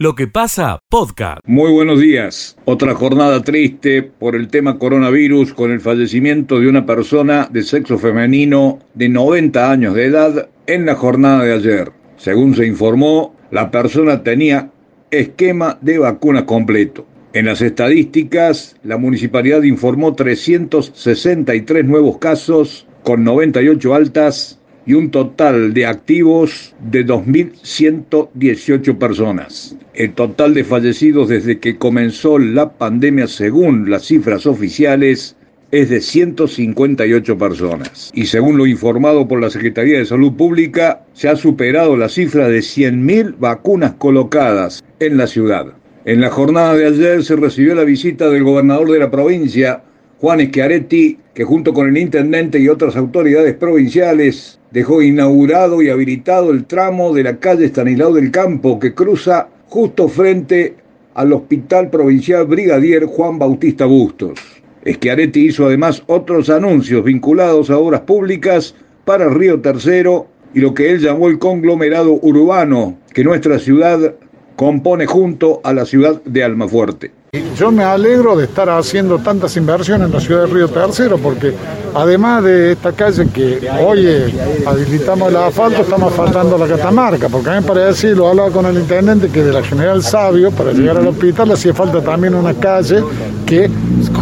Lo 0.00 0.14
que 0.14 0.28
pasa, 0.28 0.78
podcast. 0.88 1.40
Muy 1.44 1.72
buenos 1.72 1.98
días. 1.98 2.56
Otra 2.66 2.94
jornada 2.94 3.42
triste 3.42 4.04
por 4.04 4.36
el 4.36 4.46
tema 4.46 4.78
coronavirus 4.78 5.52
con 5.52 5.72
el 5.72 5.80
fallecimiento 5.80 6.60
de 6.60 6.68
una 6.68 6.86
persona 6.86 7.48
de 7.50 7.64
sexo 7.64 7.98
femenino 7.98 8.78
de 8.94 9.08
90 9.08 9.72
años 9.72 9.94
de 9.94 10.04
edad 10.04 10.50
en 10.68 10.86
la 10.86 10.94
jornada 10.94 11.42
de 11.42 11.52
ayer. 11.52 11.90
Según 12.16 12.54
se 12.54 12.64
informó, 12.64 13.34
la 13.50 13.72
persona 13.72 14.22
tenía 14.22 14.70
esquema 15.10 15.78
de 15.80 15.98
vacuna 15.98 16.46
completo. 16.46 17.04
En 17.32 17.46
las 17.46 17.60
estadísticas, 17.60 18.76
la 18.84 18.98
municipalidad 18.98 19.64
informó 19.64 20.14
363 20.14 21.84
nuevos 21.84 22.18
casos 22.18 22.86
con 23.02 23.24
98 23.24 23.94
altas 23.96 24.57
y 24.88 24.94
un 24.94 25.10
total 25.10 25.74
de 25.74 25.84
activos 25.84 26.74
de 26.90 27.04
2.118 27.06 28.96
personas. 28.96 29.76
El 29.92 30.14
total 30.14 30.54
de 30.54 30.64
fallecidos 30.64 31.28
desde 31.28 31.58
que 31.58 31.76
comenzó 31.76 32.38
la 32.38 32.72
pandemia, 32.72 33.26
según 33.26 33.90
las 33.90 34.06
cifras 34.06 34.46
oficiales, 34.46 35.36
es 35.72 35.90
de 35.90 36.00
158 36.00 37.36
personas. 37.36 38.10
Y 38.14 38.24
según 38.24 38.56
lo 38.56 38.66
informado 38.66 39.28
por 39.28 39.42
la 39.42 39.50
Secretaría 39.50 39.98
de 39.98 40.06
Salud 40.06 40.32
Pública, 40.32 41.02
se 41.12 41.28
ha 41.28 41.36
superado 41.36 41.94
la 41.94 42.08
cifra 42.08 42.48
de 42.48 42.60
100.000 42.60 43.34
vacunas 43.38 43.92
colocadas 43.98 44.82
en 45.00 45.18
la 45.18 45.26
ciudad. 45.26 45.66
En 46.06 46.22
la 46.22 46.30
jornada 46.30 46.74
de 46.74 46.86
ayer 46.86 47.22
se 47.22 47.36
recibió 47.36 47.74
la 47.74 47.84
visita 47.84 48.30
del 48.30 48.42
gobernador 48.42 48.90
de 48.90 49.00
la 49.00 49.10
provincia, 49.10 49.82
Juan 50.20 50.40
Schiaretti, 50.40 51.16
que 51.32 51.44
junto 51.44 51.72
con 51.72 51.88
el 51.88 51.96
intendente 51.96 52.58
y 52.58 52.68
otras 52.68 52.96
autoridades 52.96 53.54
provinciales 53.54 54.58
dejó 54.72 55.00
inaugurado 55.00 55.80
y 55.80 55.90
habilitado 55.90 56.50
el 56.50 56.64
tramo 56.64 57.14
de 57.14 57.22
la 57.22 57.36
calle 57.38 57.66
Estanislao 57.66 58.12
del 58.12 58.32
Campo 58.32 58.80
que 58.80 58.94
cruza 58.94 59.48
justo 59.68 60.08
frente 60.08 60.74
al 61.14 61.32
Hospital 61.32 61.90
Provincial 61.90 62.46
Brigadier 62.46 63.04
Juan 63.06 63.38
Bautista 63.38 63.86
Bustos. 63.86 64.40
Schiaretti 64.84 65.46
hizo 65.46 65.66
además 65.66 66.02
otros 66.06 66.50
anuncios 66.50 67.04
vinculados 67.04 67.70
a 67.70 67.78
obras 67.78 68.00
públicas 68.00 68.74
para 69.04 69.28
Río 69.28 69.60
Tercero 69.60 70.26
y 70.52 70.60
lo 70.60 70.74
que 70.74 70.90
él 70.90 70.98
llamó 70.98 71.28
el 71.28 71.38
conglomerado 71.38 72.18
urbano 72.22 72.98
que 73.14 73.22
nuestra 73.22 73.60
ciudad 73.60 74.16
compone 74.56 75.06
junto 75.06 75.60
a 75.62 75.72
la 75.72 75.84
ciudad 75.84 76.20
de 76.24 76.42
Almafuerte. 76.42 77.17
Yo 77.30 77.70
me 77.70 77.84
alegro 77.84 78.36
de 78.36 78.44
estar 78.44 78.70
haciendo 78.70 79.18
tantas 79.18 79.54
inversiones 79.58 80.06
en 80.06 80.14
la 80.14 80.18
ciudad 80.18 80.46
de 80.46 80.46
Río 80.46 80.68
Tercero 80.68 81.18
porque 81.18 81.52
además 81.94 82.42
de 82.42 82.72
esta 82.72 82.92
calle 82.92 83.28
que 83.28 83.68
hoy 83.84 84.32
habilitamos 84.64 85.28
el 85.28 85.36
asfalto, 85.36 85.82
estamos 85.82 86.14
faltando 86.14 86.56
la 86.56 86.66
catamarca, 86.66 87.28
porque 87.28 87.50
a 87.50 87.56
mí 87.56 87.60
me 87.60 87.66
parece, 87.66 88.14
lo 88.14 88.28
hablaba 88.28 88.50
con 88.50 88.64
el 88.64 88.78
intendente, 88.78 89.28
que 89.28 89.42
de 89.44 89.52
la 89.52 89.62
General 89.62 90.02
Sabio, 90.02 90.50
para 90.52 90.72
llegar 90.72 90.96
al 90.96 91.08
hospital, 91.08 91.52
hacía 91.52 91.74
falta 91.74 92.00
también 92.00 92.34
una 92.34 92.54
calle 92.54 93.04
que 93.44 93.70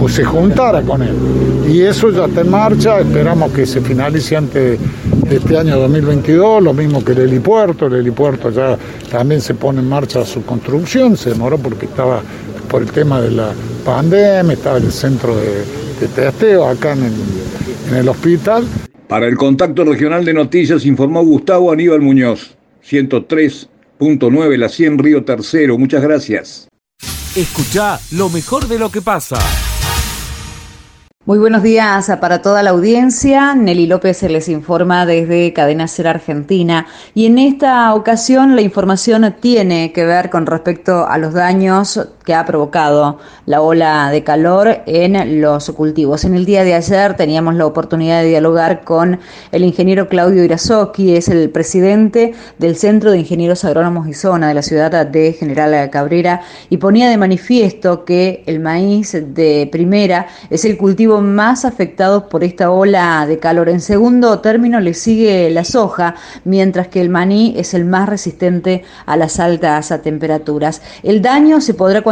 se 0.09 0.25
juntara 0.25 0.83
con 0.83 1.01
él. 1.03 1.15
Y 1.69 1.83
eso 1.83 2.11
ya 2.11 2.25
está 2.25 2.41
en 2.41 2.51
marcha, 2.51 2.99
esperamos 2.99 3.53
que 3.53 3.67
se 3.67 3.83
finalice 3.83 4.37
antes 4.37 4.81
de 5.29 5.37
este 5.37 5.57
año 5.57 5.79
2022, 5.79 6.61
lo 6.61 6.73
mismo 6.73 7.05
que 7.05 7.13
el 7.13 7.19
helipuerto, 7.19 7.87
el 7.87 7.95
helipuerto 7.95 8.51
ya 8.51 8.77
también 9.13 9.41
se 9.41 9.55
pone 9.55 9.79
en 9.79 9.89
marcha 9.89 10.25
su 10.25 10.45
construcción, 10.45 11.17
se 11.17 11.31
demoró 11.31 11.57
porque 11.57 11.87
estaba 11.87 12.21
por 12.67 12.83
el 12.83 12.91
tema 12.91 13.21
de 13.21 13.31
la 13.31 13.53
pandemia, 13.85 14.53
estaba 14.53 14.79
en 14.79 14.85
el 14.85 14.93
centro 14.93 15.37
de, 15.37 15.65
testeo 16.15 16.67
acá 16.67 16.93
en 16.93 17.97
el, 17.97 18.09
hospital. 18.09 18.65
Para 19.09 19.27
el 19.27 19.37
contacto 19.37 19.85
regional 19.85 20.25
de 20.25 20.35
noticias 20.35 20.85
informó 20.85 21.25
Gustavo 21.25 21.73
Aníbal 21.73 22.01
Muñoz, 22.01 22.57
103.9 22.89 24.57
La 24.57 24.69
100 24.69 24.99
Río 24.99 25.25
Tercero. 25.25 25.79
Muchas 25.79 26.03
gracias. 26.03 26.69
Escucha 27.35 28.01
lo 28.13 28.29
mejor 28.29 28.67
de 28.67 28.79
lo 28.79 28.91
que 28.91 29.03
pasa. 29.03 29.39
Muy 31.27 31.39
buenos 31.39 31.65
días 31.65 32.09
para 32.21 32.41
toda 32.41 32.63
la 32.63 32.71
audiencia. 32.71 33.57
Nelly 33.57 33.89
López 33.89 34.17
se 34.17 34.29
les 34.29 34.49
informa 34.49 35.07
desde 35.07 35.53
Cadena 35.53 35.89
Ser 35.89 36.07
Argentina 36.07 36.87
y 37.15 37.27
en 37.27 37.39
esta 37.39 37.93
ocasión 37.95 38.55
la 38.55 38.63
información 38.63 39.35
tiene 39.41 39.91
que 39.91 40.05
ver 40.05 40.31
con 40.31 40.47
respecto 40.47 41.05
a 41.05 41.19
los 41.19 41.35
daños 41.35 42.01
que 42.25 42.35
ha 42.35 42.45
provocado 42.45 43.19
la 43.45 43.61
ola 43.61 44.11
de 44.11 44.23
calor 44.23 44.83
en 44.87 45.41
los 45.41 45.71
cultivos. 45.71 46.25
En 46.25 46.35
el 46.37 46.45
día 46.45 46.63
de 46.63 46.75
ayer 46.75 47.15
teníamos 47.15 47.57
la 47.57 47.67
oportunidad 47.67 48.23
de 48.23 48.29
dialogar 48.29 48.85
con 48.85 49.19
el 49.51 49.65
ingeniero 49.65 50.09
Claudio 50.09 50.45
Irazoki, 50.45 51.17
es 51.17 51.29
el 51.29 51.51
presidente 51.51 52.35
del 52.59 52.77
Centro 52.77 53.11
de 53.11 53.19
Ingenieros 53.19 53.65
Agrónomos 53.65 54.07
y 54.07 54.15
Zona 54.15 54.47
de 54.49 54.55
la 54.55 54.63
ciudad 54.63 55.07
de 55.07 55.33
General 55.33 55.91
Cabrera 55.91 56.43
y 56.71 56.77
ponía 56.77 57.11
de 57.11 57.17
manifiesto 57.17 58.05
que 58.05 58.45
el 58.47 58.61
maíz 58.61 59.13
de 59.13 59.69
primera 59.73 60.29
es 60.51 60.65
el 60.65 60.77
cultivo 60.77 61.16
más 61.21 61.65
afectado 61.65 62.29
por 62.29 62.43
esta 62.43 62.71
ola 62.71 63.25
de 63.27 63.39
calor. 63.39 63.69
En 63.69 63.81
segundo 63.81 64.41
término 64.41 64.81
le 64.81 64.95
sigue 64.95 65.51
la 65.51 65.65
soja, 65.65 66.15
mientras 66.45 66.89
que 66.89 67.01
el 67.01 67.09
maní 67.09 67.55
es 67.57 67.75
el 67.75 67.85
más 67.85 68.09
resistente 68.09 68.85
a 69.07 69.17
las 69.17 69.39
altas 69.39 69.93
temperaturas. 70.03 70.83
El 71.03 71.23
daño 71.23 71.61
se 71.61 71.75
podrá 71.75 72.03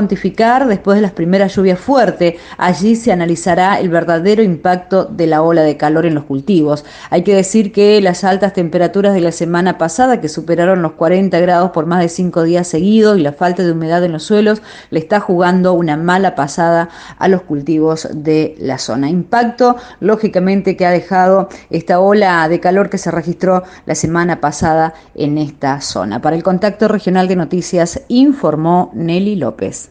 después 0.69 0.97
de 0.97 1.03
las 1.03 1.13
primeras 1.13 1.55
lluvias 1.55 1.79
fuertes. 1.79 2.35
Allí 2.59 2.97
se 2.97 3.13
analizará 3.13 3.79
el 3.81 3.89
verdadero 3.89 4.43
impacto 4.43 5.05
de 5.05 5.27
la 5.27 5.43
ola 5.43 5.63
de 5.63 5.77
calor 5.77 6.07
en 6.07 6.15
los 6.15 6.25
cultivos. 6.25 6.85
Hay 7.11 7.23
que 7.23 7.35
decir 7.35 7.73
que 7.73 8.01
las 8.01 8.25
altas 8.25 8.53
temperaturas 8.53 9.15
de 9.15 9.21
la 9.21 9.33
semana 9.33 9.79
pasada, 9.79 10.21
que 10.21 10.29
superaron 10.29 10.83
los 10.83 10.93
40 10.93 11.39
grados 11.41 11.71
por 11.71 11.87
más 11.87 12.01
de 12.01 12.09
cinco 12.09 12.43
días 12.43 12.67
seguidos, 12.67 13.19
y 13.19 13.23
la 13.23 13.33
falta 13.33 13.63
de 13.63 13.73
humedad 13.73 14.05
en 14.05 14.13
los 14.13 14.25
suelos, 14.25 14.63
le 14.91 14.99
está 14.99 15.21
jugando 15.21 15.73
una 15.73 15.97
mala 15.97 16.35
pasada 16.35 16.89
a 17.19 17.29
los 17.29 17.43
cultivos 17.43 18.09
de 18.13 18.57
la 18.59 18.79
zona. 18.95 19.11
Impacto, 19.11 19.77
lógicamente, 20.01 20.77
que 20.77 20.87
ha 20.87 20.91
dejado 20.91 21.49
esta 21.71 22.01
ola 22.01 22.49
de 22.49 22.61
calor 22.61 22.91
que 22.91 22.99
se 22.99 23.11
registró 23.11 23.63
la 23.87 23.95
semana 23.95 24.41
pasada 24.41 24.95
en 25.15 25.39
esta 25.39 25.81
zona. 25.81 26.21
Para 26.21 26.37
el 26.37 26.43
Contacto 26.43 26.89
Regional 26.89 27.29
de 27.29 27.37
Noticias 27.37 28.05
informó 28.09 28.91
Nelly 28.95 29.37
López. 29.37 29.91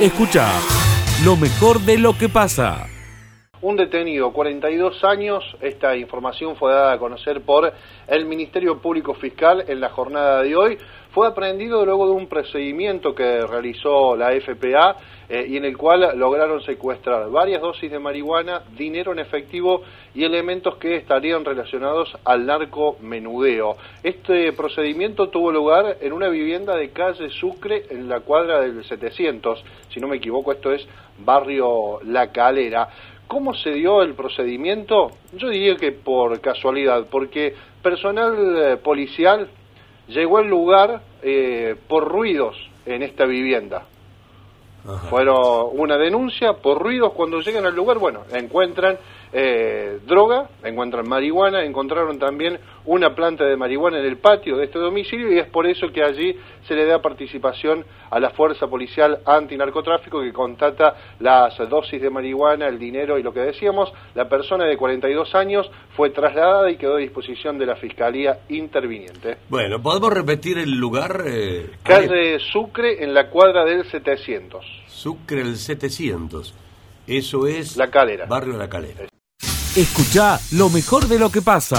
Escucha 0.00 0.46
lo 1.24 1.36
mejor 1.36 1.80
de 1.80 1.98
lo 1.98 2.16
que 2.16 2.28
pasa. 2.28 2.86
Un 3.62 3.76
detenido, 3.76 4.32
42 4.32 5.02
años, 5.04 5.42
esta 5.60 5.96
información 5.96 6.56
fue 6.56 6.72
dada 6.72 6.92
a 6.92 6.98
conocer 6.98 7.40
por 7.40 7.72
el 8.06 8.26
Ministerio 8.26 8.80
Público 8.80 9.14
Fiscal 9.14 9.64
en 9.66 9.80
la 9.80 9.88
jornada 9.88 10.42
de 10.42 10.54
hoy. 10.54 10.78
Fue 11.16 11.28
aprendido 11.28 11.82
luego 11.86 12.08
de 12.08 12.12
un 12.12 12.26
procedimiento 12.26 13.14
que 13.14 13.46
realizó 13.46 14.14
la 14.16 14.32
FPA 14.38 14.96
eh, 15.30 15.46
y 15.48 15.56
en 15.56 15.64
el 15.64 15.74
cual 15.74 16.10
lograron 16.14 16.60
secuestrar 16.60 17.30
varias 17.30 17.62
dosis 17.62 17.90
de 17.90 17.98
marihuana, 17.98 18.64
dinero 18.76 19.12
en 19.12 19.20
efectivo 19.20 19.80
y 20.14 20.24
elementos 20.24 20.76
que 20.76 20.96
estarían 20.96 21.42
relacionados 21.42 22.14
al 22.22 22.44
narco 22.44 22.98
menudeo. 23.00 23.78
Este 24.02 24.52
procedimiento 24.52 25.30
tuvo 25.30 25.50
lugar 25.50 25.96
en 26.02 26.12
una 26.12 26.28
vivienda 26.28 26.76
de 26.76 26.90
calle 26.90 27.30
Sucre 27.30 27.86
en 27.88 28.10
la 28.10 28.20
cuadra 28.20 28.60
del 28.60 28.84
700, 28.84 29.64
si 29.94 30.00
no 30.00 30.08
me 30.08 30.18
equivoco 30.18 30.52
esto 30.52 30.70
es 30.70 30.86
barrio 31.20 31.98
La 32.04 32.30
Calera. 32.30 32.90
¿Cómo 33.26 33.54
se 33.54 33.70
dio 33.70 34.02
el 34.02 34.12
procedimiento? 34.12 35.12
Yo 35.32 35.48
diría 35.48 35.76
que 35.76 35.92
por 35.92 36.38
casualidad, 36.42 37.06
porque 37.10 37.54
personal 37.82 38.34
eh, 38.58 38.76
policial 38.76 39.48
llegó 40.08 40.38
al 40.38 40.48
lugar 40.48 41.02
eh, 41.22 41.76
por 41.88 42.08
ruidos 42.08 42.56
en 42.84 43.02
esta 43.02 43.24
vivienda. 43.24 43.84
Fueron 45.10 45.70
una 45.72 45.96
denuncia 45.96 46.52
por 46.52 46.80
ruidos. 46.80 47.12
Cuando 47.12 47.40
llegan 47.40 47.66
al 47.66 47.74
lugar, 47.74 47.98
bueno, 47.98 48.20
encuentran 48.32 48.96
eh, 49.32 49.98
droga, 50.06 50.48
encuentran 50.62 51.08
marihuana, 51.08 51.64
encontraron 51.64 52.18
también 52.18 52.58
una 52.84 53.14
planta 53.14 53.44
de 53.44 53.56
marihuana 53.56 53.98
en 53.98 54.06
el 54.06 54.18
patio 54.18 54.56
de 54.56 54.64
este 54.64 54.78
domicilio 54.78 55.32
y 55.32 55.38
es 55.38 55.48
por 55.48 55.66
eso 55.66 55.88
que 55.92 56.02
allí 56.02 56.36
se 56.66 56.74
le 56.74 56.86
da 56.86 57.00
participación 57.02 57.84
a 58.10 58.20
la 58.20 58.30
Fuerza 58.30 58.66
Policial 58.68 59.18
Antinarcotráfico 59.24 60.20
que 60.20 60.32
contata 60.32 60.94
las 61.20 61.56
dosis 61.68 62.00
de 62.00 62.10
marihuana, 62.10 62.68
el 62.68 62.78
dinero 62.78 63.18
y 63.18 63.22
lo 63.22 63.32
que 63.32 63.40
decíamos. 63.40 63.92
La 64.14 64.28
persona 64.28 64.64
de 64.64 64.76
42 64.76 65.34
años 65.34 65.70
fue 65.96 66.10
trasladada 66.10 66.70
y 66.70 66.76
quedó 66.76 66.96
a 66.96 66.98
disposición 66.98 67.58
de 67.58 67.66
la 67.66 67.76
Fiscalía 67.76 68.38
interviniente. 68.48 69.38
Bueno, 69.48 69.80
¿podemos 69.82 70.12
repetir 70.12 70.58
el 70.58 70.70
lugar? 70.70 71.24
Eh, 71.26 71.70
Calle 71.82 72.38
Sucre 72.38 73.02
en 73.02 73.14
la 73.14 73.28
cuadra 73.30 73.64
del 73.64 73.84
700. 73.84 74.64
Sucre 74.86 75.40
el 75.40 75.56
700. 75.56 76.54
Eso 77.06 77.46
es... 77.46 77.76
La 77.76 77.88
Calera. 77.88 78.26
Barrio 78.26 78.56
La 78.56 78.68
Calera. 78.68 79.06
Escucha 79.76 80.38
lo 80.56 80.70
mejor 80.70 81.04
de 81.04 81.18
lo 81.18 81.28
que 81.28 81.42
pasa. 81.42 81.76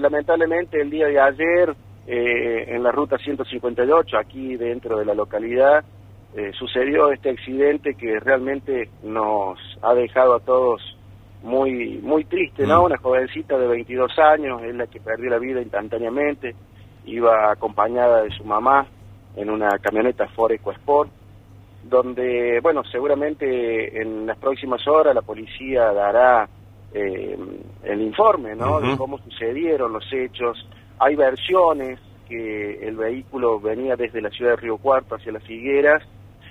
Lamentablemente 0.00 0.80
el 0.80 0.88
día 0.88 1.08
de 1.08 1.20
ayer 1.20 1.76
eh, 2.06 2.74
en 2.74 2.82
la 2.82 2.90
ruta 2.90 3.18
158, 3.18 4.16
aquí 4.16 4.56
dentro 4.56 4.98
de 4.98 5.04
la 5.04 5.12
localidad, 5.12 5.84
eh, 6.34 6.52
sucedió 6.58 7.12
este 7.12 7.28
accidente 7.28 7.96
que 7.96 8.18
realmente 8.18 8.88
nos 9.02 9.58
ha 9.82 9.92
dejado 9.92 10.36
a 10.36 10.40
todos 10.40 10.80
muy 11.42 11.98
muy 11.98 12.24
triste, 12.24 12.66
¿no? 12.66 12.80
Mm. 12.80 12.84
Una 12.86 12.96
jovencita 12.96 13.58
de 13.58 13.66
22 13.66 14.18
años 14.18 14.62
es 14.62 14.74
la 14.74 14.86
que 14.86 15.00
perdió 15.00 15.28
la 15.28 15.38
vida 15.38 15.60
instantáneamente 15.60 16.54
iba 17.04 17.52
acompañada 17.52 18.22
de 18.22 18.30
su 18.30 18.42
mamá 18.42 18.86
en 19.36 19.50
una 19.50 19.78
camioneta 19.80 20.26
Ford 20.28 20.52
EcoSport, 20.52 21.10
donde, 21.88 22.60
bueno, 22.62 22.82
seguramente 22.84 24.00
en 24.00 24.26
las 24.26 24.38
próximas 24.38 24.86
horas 24.86 25.14
la 25.14 25.22
policía 25.22 25.92
dará 25.92 26.48
eh, 26.92 27.36
el 27.84 28.00
informe, 28.00 28.54
¿no? 28.54 28.80
De 28.80 28.96
cómo 28.96 29.18
sucedieron 29.18 29.92
los 29.92 30.04
hechos. 30.12 30.68
Hay 30.98 31.14
versiones 31.14 32.00
que 32.28 32.86
el 32.86 32.96
vehículo 32.96 33.60
venía 33.60 33.96
desde 33.96 34.20
la 34.20 34.30
ciudad 34.30 34.52
de 34.52 34.56
Río 34.56 34.78
Cuarto 34.78 35.14
hacia 35.14 35.32
las 35.32 35.44
Figueras, 35.44 36.02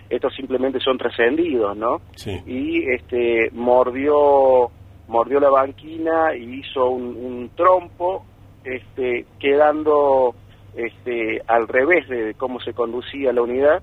estos 0.09 0.35
simplemente 0.35 0.79
son 0.79 0.97
trascendidos, 0.97 1.75
¿no? 1.75 2.01
Sí. 2.15 2.39
Y 2.45 2.89
este 2.91 3.49
mordió 3.53 4.69
mordió 5.07 5.39
la 5.39 5.49
banquina 5.49 6.35
y 6.35 6.59
hizo 6.59 6.89
un, 6.89 7.15
un 7.15 7.49
trompo, 7.55 8.23
este 8.63 9.25
quedando 9.39 10.35
este 10.75 11.41
al 11.47 11.67
revés 11.67 12.07
de 12.07 12.33
cómo 12.35 12.59
se 12.59 12.73
conducía 12.73 13.33
la 13.33 13.41
unidad 13.41 13.81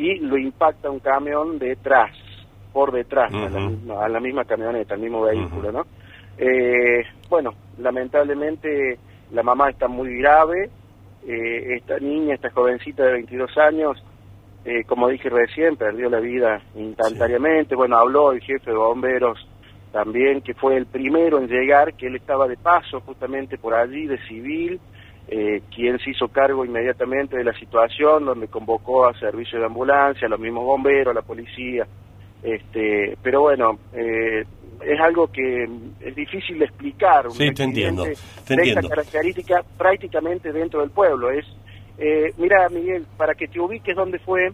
y 0.00 0.18
lo 0.18 0.38
impacta 0.38 0.88
un 0.88 1.00
camión 1.00 1.58
detrás, 1.58 2.10
por 2.72 2.90
detrás, 2.90 3.30
a, 3.34 3.50
la 3.50 3.60
misma, 3.60 4.04
a, 4.04 4.08
la 4.08 4.18
misma, 4.18 4.44
camioneta, 4.46 4.94
al 4.94 5.00
mismo 5.00 5.20
vehículo, 5.20 5.70
¿no? 5.70 5.84
Eh, 6.38 7.04
bueno, 7.28 7.52
lamentablemente 7.78 8.98
la 9.30 9.42
mamá 9.42 9.68
está 9.68 9.88
muy 9.88 10.16
grave, 10.16 10.70
eh, 11.26 11.76
esta 11.76 11.98
niña, 11.98 12.34
esta 12.34 12.50
jovencita 12.50 13.04
de 13.04 13.12
22 13.12 13.58
años, 13.58 14.02
eh, 14.64 14.84
como 14.86 15.08
dije 15.08 15.28
recién, 15.28 15.76
perdió 15.76 16.08
la 16.08 16.20
vida 16.20 16.62
instantáneamente. 16.74 17.74
Bueno, 17.74 17.98
habló 17.98 18.32
el 18.32 18.40
jefe 18.40 18.70
de 18.70 18.76
bomberos 18.76 19.46
también, 19.92 20.40
que 20.40 20.54
fue 20.54 20.78
el 20.78 20.86
primero 20.86 21.38
en 21.38 21.48
llegar, 21.48 21.92
que 21.92 22.06
él 22.06 22.16
estaba 22.16 22.48
de 22.48 22.56
paso 22.56 23.00
justamente 23.02 23.58
por 23.58 23.74
allí, 23.74 24.06
de 24.06 24.16
civil, 24.26 24.80
eh, 25.32 25.62
quien 25.72 25.96
se 26.00 26.10
hizo 26.10 26.26
cargo 26.26 26.64
inmediatamente 26.64 27.36
de 27.36 27.44
la 27.44 27.52
situación, 27.52 28.24
donde 28.24 28.48
convocó 28.48 29.06
a 29.06 29.16
servicio 29.16 29.60
de 29.60 29.66
ambulancia, 29.66 30.26
a 30.26 30.30
los 30.30 30.40
mismos 30.40 30.64
bomberos, 30.64 31.12
a 31.12 31.14
la 31.14 31.22
policía. 31.22 31.86
Este, 32.42 33.16
pero 33.22 33.42
bueno, 33.42 33.78
eh, 33.92 34.44
es 34.84 35.00
algo 35.00 35.28
que 35.28 35.68
es 36.00 36.16
difícil 36.16 36.58
de 36.58 36.64
explicar. 36.64 37.28
Un 37.28 37.34
sí, 37.34 37.52
te 37.52 37.62
entiendo. 37.62 38.04
Te 38.44 38.56
de 38.56 38.62
esta 38.70 38.82
característica 38.82 39.62
prácticamente 39.78 40.52
dentro 40.52 40.80
del 40.80 40.90
pueblo. 40.90 41.30
Es, 41.30 41.46
eh, 41.98 42.32
mira, 42.36 42.68
Miguel, 42.68 43.06
para 43.16 43.34
que 43.34 43.46
te 43.46 43.60
ubiques 43.60 43.94
dónde 43.94 44.18
fue, 44.18 44.50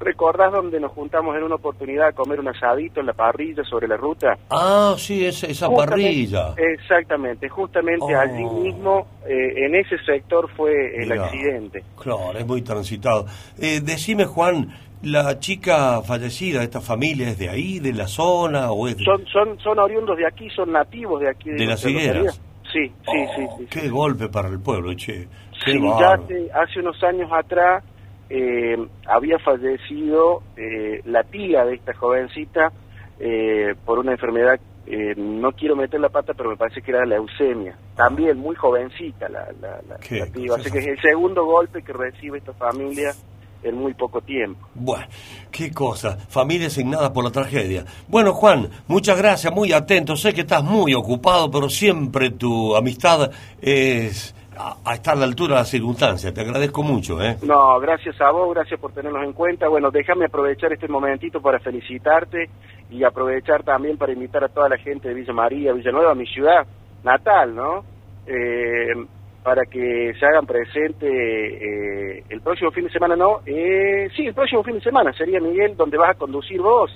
¿recordás 0.00 0.52
dónde 0.52 0.80
nos 0.80 0.92
juntamos 0.92 1.36
en 1.36 1.42
una 1.44 1.56
oportunidad 1.56 2.08
a 2.08 2.12
comer 2.12 2.40
un 2.40 2.48
asadito 2.48 3.00
en 3.00 3.06
la 3.06 3.12
parrilla 3.12 3.62
sobre 3.64 3.88
la 3.88 3.96
ruta? 3.96 4.36
Ah, 4.50 4.94
sí, 4.98 5.24
esa, 5.24 5.46
esa 5.46 5.68
parrilla. 5.70 6.54
Exactamente, 6.56 7.48
justamente 7.48 8.14
allí 8.14 8.44
Oh. 8.44 8.60
mismo, 8.60 9.06
eh, 9.26 9.64
en 9.66 9.74
ese 9.74 9.96
sector 10.04 10.48
fue 10.56 10.72
el 11.02 11.12
accidente. 11.12 11.82
Claro, 12.00 12.32
es 12.38 12.46
muy 12.46 12.62
transitado. 12.62 13.26
Eh, 13.58 13.80
decime, 13.82 14.24
Juan, 14.24 14.68
¿la 15.02 15.38
chica 15.38 16.02
fallecida, 16.02 16.62
esta 16.62 16.80
familia, 16.80 17.28
es 17.28 17.38
de 17.38 17.48
ahí, 17.48 17.78
de 17.80 17.92
la 17.92 18.06
zona 18.06 18.70
o 18.72 18.88
es 18.88 18.96
de... 18.98 19.04
Son, 19.04 19.24
son, 19.26 19.58
son 19.60 19.78
oriundos 19.78 20.16
de 20.16 20.26
aquí, 20.26 20.48
son 20.50 20.72
nativos 20.72 21.20
de 21.20 21.30
aquí. 21.30 21.50
¿De 21.50 21.66
las 21.66 21.84
higueras? 21.84 22.16
localidad. 22.16 22.34
Sí, 22.72 22.88
sí, 22.88 22.92
Oh, 23.06 23.34
sí, 23.36 23.46
sí. 23.58 23.66
Qué 23.70 23.88
golpe 23.88 24.28
para 24.28 24.48
el 24.48 24.60
pueblo, 24.60 24.92
che. 24.94 25.28
Qué 25.64 25.72
Sí, 25.72 25.80
ya 25.98 26.12
hace, 26.14 26.48
hace 26.52 26.80
unos 26.80 27.02
años 27.02 27.30
atrás 27.32 27.82
eh, 28.28 28.76
había 29.06 29.38
fallecido 29.38 30.42
eh, 30.56 31.00
la 31.04 31.24
tía 31.24 31.64
de 31.64 31.74
esta 31.74 31.94
jovencita 31.94 32.72
eh, 33.18 33.74
por 33.84 33.98
una 33.98 34.12
enfermedad, 34.12 34.60
eh, 34.86 35.14
no 35.16 35.52
quiero 35.52 35.74
meter 35.74 35.98
la 36.00 36.10
pata, 36.10 36.34
pero 36.34 36.50
me 36.50 36.56
parece 36.56 36.82
que 36.82 36.90
era 36.90 37.04
leucemia. 37.04 37.76
También 37.96 38.38
muy 38.38 38.54
jovencita 38.54 39.28
la, 39.28 39.48
la, 39.60 39.80
la, 39.88 39.96
tía. 39.98 40.54
Así 40.54 40.70
que 40.70 40.78
es 40.78 40.86
el 40.86 41.00
segundo 41.00 41.44
golpe 41.44 41.82
que 41.82 41.92
recibe 41.92 42.38
esta 42.38 42.52
familia 42.52 43.14
en 43.62 43.74
muy 43.74 43.94
poco 43.94 44.20
tiempo. 44.20 44.68
Bueno, 44.74 45.06
qué 45.50 45.72
cosa. 45.72 46.16
Familia 46.28 46.68
asignada 46.68 47.12
por 47.12 47.24
la 47.24 47.30
tragedia. 47.30 47.84
Bueno, 48.06 48.32
Juan, 48.34 48.68
muchas 48.86 49.16
gracias, 49.16 49.52
muy 49.52 49.72
atento. 49.72 50.14
Sé 50.16 50.34
que 50.34 50.42
estás 50.42 50.62
muy 50.62 50.94
ocupado, 50.94 51.50
pero 51.50 51.68
siempre 51.68 52.30
tu 52.30 52.76
amistad 52.76 53.30
es 53.60 54.35
a, 54.58 54.94
estar 54.94 55.14
a 55.14 55.18
la 55.18 55.24
altura 55.24 55.54
de 55.54 55.60
las 55.60 55.68
circunstancias. 55.68 56.32
Te 56.32 56.40
agradezco 56.40 56.82
mucho, 56.82 57.22
¿eh? 57.22 57.36
No, 57.42 57.78
gracias 57.80 58.20
a 58.20 58.30
vos, 58.30 58.54
gracias 58.54 58.80
por 58.80 58.92
tenernos 58.92 59.22
en 59.24 59.32
cuenta. 59.32 59.68
Bueno, 59.68 59.90
déjame 59.90 60.26
aprovechar 60.26 60.72
este 60.72 60.88
momentito 60.88 61.40
para 61.40 61.58
felicitarte 61.58 62.48
y 62.90 63.04
aprovechar 63.04 63.62
también 63.62 63.96
para 63.96 64.12
invitar 64.12 64.44
a 64.44 64.48
toda 64.48 64.68
la 64.68 64.78
gente 64.78 65.08
de 65.08 65.14
Villa 65.14 65.32
María, 65.32 65.72
Villanueva, 65.72 66.14
mi 66.14 66.26
ciudad 66.26 66.66
natal, 67.04 67.54
¿no? 67.54 67.84
Eh, 68.26 68.94
para 69.42 69.64
que 69.64 70.12
se 70.18 70.26
hagan 70.26 70.44
presente 70.44 71.06
eh, 71.06 72.24
el 72.28 72.40
próximo 72.40 72.72
fin 72.72 72.84
de 72.84 72.90
semana, 72.90 73.14
¿no? 73.14 73.42
Eh, 73.46 74.08
sí, 74.16 74.26
el 74.26 74.34
próximo 74.34 74.64
fin 74.64 74.74
de 74.74 74.80
semana 74.80 75.12
sería, 75.12 75.40
Miguel, 75.40 75.76
donde 75.76 75.96
vas 75.96 76.10
a 76.10 76.18
conducir 76.18 76.60
vos. 76.60 76.90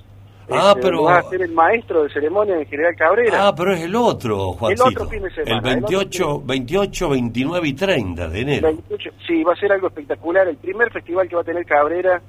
Ah, 0.50 0.68
Este, 0.70 0.80
pero- 0.82 1.02
Vas 1.04 1.26
a 1.26 1.30
ser 1.30 1.42
el 1.42 1.52
maestro 1.52 2.02
de 2.04 2.10
ceremonia 2.10 2.58
en 2.58 2.66
General 2.66 2.94
Cabrera. 2.96 3.48
Ah, 3.48 3.54
pero 3.54 3.72
es 3.74 3.80
el 3.82 3.94
otro, 3.94 4.52
Juancito. 4.52 4.88
otro 4.88 5.08
fin 5.08 5.22
de 5.22 5.30
semana, 5.30 5.58
El 5.72 5.78
el 5.78 5.84
otro 5.84 5.98
28, 5.98 6.42
28, 6.44 7.08
29 7.10 7.68
y 7.68 7.72
30 7.74 8.28
de 8.28 8.40
enero. 8.40 8.66
28, 8.68 9.10
sí, 9.26 9.42
va 9.44 9.52
a 9.52 9.56
ser 9.56 9.72
algo 9.72 9.88
espectacular, 9.88 10.48
el 10.48 10.56
primer 10.56 10.90
festival 10.92 11.28
que 11.28 11.34
va 11.36 11.42
a 11.42 11.44
tener 11.44 11.64
Cabrera, 11.64 12.20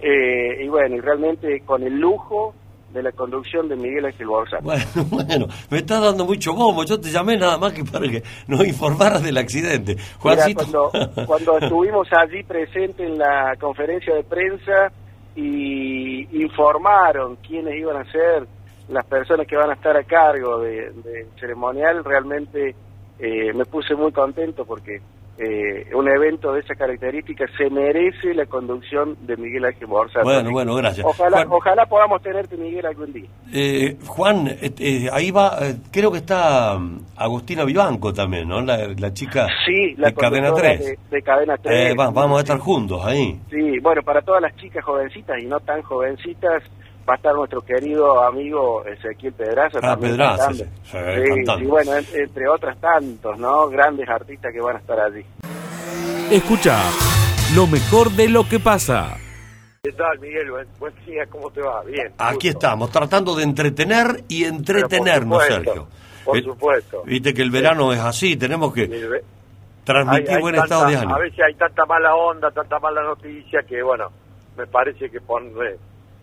eh, 0.00 0.64
y 0.64 0.68
bueno, 0.68 0.96
y 0.96 1.00
realmente 1.00 1.60
con 1.64 1.82
el 1.82 1.98
lujo 1.98 2.54
de 2.92 3.02
la 3.02 3.10
conducción 3.10 3.68
de 3.68 3.74
Miguel 3.74 4.04
Ángel 4.06 4.26
Borsa. 4.28 4.58
Bueno, 4.62 4.84
bueno, 5.10 5.46
me 5.70 5.78
estás 5.78 6.00
dando 6.00 6.24
mucho 6.24 6.54
bombo. 6.54 6.84
Yo 6.84 7.00
te 7.00 7.10
llamé 7.10 7.36
nada 7.36 7.58
más 7.58 7.72
que 7.72 7.82
para 7.84 8.06
que 8.08 8.22
nos 8.46 8.64
informaras 8.66 9.20
del 9.22 9.36
accidente. 9.36 9.94
Mira, 9.96 10.06
Juancito. 10.20 10.90
cuando, 10.90 11.26
cuando 11.26 11.58
estuvimos 11.62 12.06
allí 12.12 12.44
presentes 12.44 13.04
en 13.04 13.18
la 13.18 13.56
conferencia 13.60 14.14
de 14.14 14.22
prensa 14.22 14.92
y 15.36 16.42
informaron 16.42 17.36
quiénes 17.36 17.76
iban 17.76 17.96
a 17.96 18.10
ser 18.10 18.46
las 18.88 19.04
personas 19.06 19.46
que 19.46 19.56
van 19.56 19.70
a 19.70 19.74
estar 19.74 19.96
a 19.96 20.04
cargo 20.04 20.60
de, 20.60 20.90
de 20.90 21.26
ceremonial, 21.38 22.04
realmente 22.04 22.74
eh, 23.18 23.52
me 23.52 23.64
puse 23.64 23.94
muy 23.94 24.12
contento 24.12 24.64
porque 24.64 25.00
eh, 25.38 25.88
un 25.94 26.08
evento 26.08 26.52
de 26.52 26.60
esa 26.60 26.74
característica 26.74 27.44
se 27.58 27.68
merece 27.70 28.32
la 28.34 28.46
conducción 28.46 29.16
de 29.26 29.36
Miguel 29.36 29.64
Ángel 29.64 29.86
Borsa. 29.88 30.20
Bueno, 30.22 30.50
bueno, 30.52 30.74
gracias. 30.76 31.04
Ojalá, 31.06 31.38
Juan- 31.38 31.48
ojalá 31.50 31.86
podamos 31.86 32.22
tenerte, 32.22 32.56
Miguel, 32.56 32.86
algún 32.86 33.12
día. 33.12 33.28
Eh, 33.52 33.96
Juan, 34.06 34.46
eh, 34.48 34.72
eh, 34.78 35.08
ahí 35.12 35.30
va, 35.32 35.56
eh, 35.62 35.74
creo 35.90 36.12
que 36.12 36.18
está 36.18 36.78
mm, 36.78 37.00
Agustina 37.16 37.64
Vivanco 37.64 38.12
también, 38.12 38.48
¿no? 38.48 38.60
La, 38.62 38.88
la 38.98 39.12
chica 39.12 39.48
Sí, 39.66 39.94
la 39.96 40.08
de 40.08 40.14
Cadena 40.14 40.50
conductora 40.50 40.76
3. 40.78 40.86
De, 40.86 40.98
de 41.16 41.22
Cadena 41.22 41.56
3. 41.56 41.90
Eh, 41.90 41.94
va- 41.98 42.10
vamos 42.10 42.38
a 42.38 42.40
estar 42.42 42.58
juntos 42.58 43.04
ahí. 43.04 43.40
Sí, 43.50 43.78
bueno, 43.80 44.02
para 44.02 44.22
todas 44.22 44.40
las 44.42 44.54
chicas 44.56 44.84
jovencitas 44.84 45.36
y 45.42 45.46
no 45.46 45.58
tan 45.60 45.82
jovencitas, 45.82 46.62
va 47.08 47.14
a 47.14 47.16
estar 47.16 47.34
nuestro 47.34 47.60
querido 47.62 48.22
amigo 48.24 48.84
Ezequiel 48.86 49.32
Pedraza. 49.34 49.78
Ah, 49.78 49.88
también 49.92 50.12
Pedraza, 50.12 50.46
cantando. 50.48 50.64
sí, 50.64 50.70
sí, 50.84 50.98
Sí, 51.22 51.28
cantando. 51.28 51.58
sí, 51.60 51.66
bueno, 51.66 51.94
en- 51.96 52.06
entre 52.14 52.48
otras 52.48 52.78
tantos, 52.80 53.38
¿no? 53.38 53.68
Grandes 53.68 54.08
artistas 54.08 54.52
que 54.52 54.60
van 54.60 54.76
a 54.76 54.78
estar 54.78 54.98
allí. 55.00 55.24
Escucha 56.30 56.80
lo 57.54 57.66
mejor 57.66 58.10
de 58.10 58.28
lo 58.28 58.48
que 58.48 58.58
pasa. 58.58 59.16
¿Qué 59.82 59.92
tal, 59.92 60.18
Miguel? 60.18 60.50
Buen, 60.50 60.66
buen 60.78 60.94
día, 61.04 61.26
¿cómo 61.28 61.50
te 61.50 61.60
va? 61.60 61.82
Bien. 61.82 62.10
Aquí 62.16 62.48
justo. 62.48 62.58
estamos, 62.66 62.90
tratando 62.90 63.36
de 63.36 63.42
entretener 63.42 64.24
y 64.28 64.44
entretenernos, 64.44 65.38
por 65.38 65.46
supuesto, 65.46 65.64
Sergio. 65.74 65.88
Por 66.24 66.38
Eh, 66.38 66.42
supuesto. 66.42 67.02
Viste 67.04 67.34
que 67.34 67.42
el 67.42 67.50
verano 67.50 67.92
es 67.92 68.00
así, 68.00 68.34
tenemos 68.38 68.72
que 68.72 68.88
transmitir 69.84 70.30
hay- 70.30 70.36
hay 70.36 70.40
buen 70.40 70.54
tanta- 70.54 70.64
estado 70.74 70.90
de 70.90 70.96
ánimo. 70.96 71.14
A 71.14 71.18
veces 71.18 71.38
hay 71.46 71.54
tanta 71.54 71.84
mala 71.84 72.14
onda, 72.14 72.50
tanta 72.50 72.78
mala 72.78 73.02
noticia 73.02 73.60
que, 73.68 73.82
bueno, 73.82 74.10
me 74.56 74.66
parece 74.66 75.10
que 75.10 75.20
pone 75.20 75.50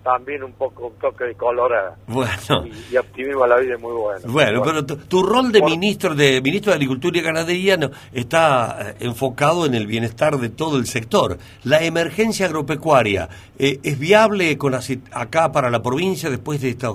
también 0.04 0.44
un 0.44 0.54
poco 0.54 0.88
un 0.88 0.94
toque 0.96 1.26
de 1.26 1.36
color 1.36 1.74
a- 1.74 1.96
Bueno. 2.08 2.66
y, 2.66 2.94
y 2.94 2.98
optimismo 2.98 3.44
a 3.44 3.48
la 3.48 3.58
vida 3.58 3.76
es 3.76 3.82
muy 3.82 3.94
bueno. 3.94 4.20
Bueno, 4.28 4.62
pero 4.64 4.86
tu, 4.86 4.96
tu 4.98 5.22
rol 5.24 5.52
de 5.52 5.62
ministro 5.62 6.16
de 6.16 6.42
ministro 6.42 6.72
de 6.72 6.76
Agricultura 6.78 7.18
y 7.18 7.22
Ganadería 7.22 7.78
no- 7.78 7.92
está 8.12 8.78
eh, 8.92 8.96
enfocado 9.02 9.66
en 9.66 9.76
el 9.76 9.86
bienestar 9.88 10.38
de 10.38 10.50
todo 10.50 10.78
el 10.78 10.86
sector. 10.88 11.38
La 11.64 11.82
emergencia 11.84 12.48
agropecuaria 12.48 13.30
eh, 13.60 13.80
es 13.84 14.00
viable 14.00 14.58
con 14.58 14.74
acá 14.74 15.52
para 15.52 15.70
la 15.70 15.82
provincia 15.82 16.30
después 16.30 16.62
de 16.62 16.70
esta 16.70 16.92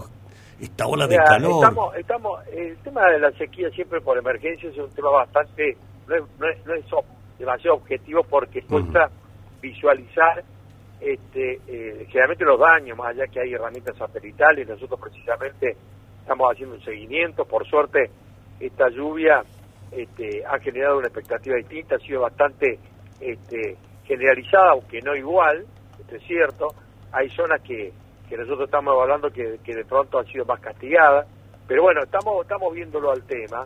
esta 0.58 0.86
ola 0.86 1.06
de 1.06 1.16
calor. 1.18 1.62
Estamos, 1.64 1.96
estamos, 1.96 2.40
el 2.50 2.76
tema 2.78 3.02
de 3.10 3.18
la 3.20 3.30
sequía 3.32 3.68
siempre 3.70 4.00
por 4.00 4.16
emergencia 4.16 4.70
es 4.70 4.78
un 4.78 4.88
tema 4.90 5.10
bastante, 5.10 5.76
no 6.08 6.14
es, 6.16 6.22
no 6.40 6.48
es, 6.48 6.66
no 6.66 6.74
es 6.74 6.84
demasiado 7.38 7.76
objetivo 7.76 8.22
porque 8.24 8.62
cuesta 8.62 9.10
visualizar 9.60 10.42
este, 11.00 11.60
eh, 11.66 12.06
generalmente 12.08 12.44
los 12.44 12.58
daños, 12.58 12.96
más 12.96 13.08
allá 13.08 13.26
que 13.26 13.40
hay 13.40 13.52
herramientas 13.52 13.96
satelitales, 13.96 14.68
nosotros 14.68 14.98
precisamente 15.00 15.76
estamos 16.20 16.52
haciendo 16.52 16.74
un 16.76 16.82
seguimiento, 16.82 17.44
por 17.44 17.66
suerte 17.66 18.10
esta 18.58 18.88
lluvia 18.88 19.44
este, 19.92 20.44
ha 20.44 20.58
generado 20.58 20.98
una 20.98 21.08
expectativa 21.08 21.56
distinta, 21.56 21.96
ha 21.96 21.98
sido 21.98 22.22
bastante 22.22 22.78
este, 23.20 23.76
generalizada, 24.04 24.72
aunque 24.72 25.00
no 25.02 25.14
igual, 25.14 25.64
esto 26.00 26.16
es 26.16 26.22
cierto, 26.24 26.68
hay 27.12 27.28
zonas 27.30 27.60
que, 27.62 27.92
que 28.28 28.36
nosotros 28.36 28.66
estamos 28.66 28.94
evaluando 28.94 29.30
que, 29.30 29.58
que 29.62 29.74
de 29.74 29.84
pronto 29.84 30.18
han 30.18 30.26
sido 30.26 30.44
más 30.44 30.60
castigadas, 30.60 31.26
pero 31.66 31.82
bueno, 31.82 32.02
estamos, 32.02 32.42
estamos 32.42 32.72
viéndolo 32.74 33.10
al 33.10 33.22
tema. 33.24 33.64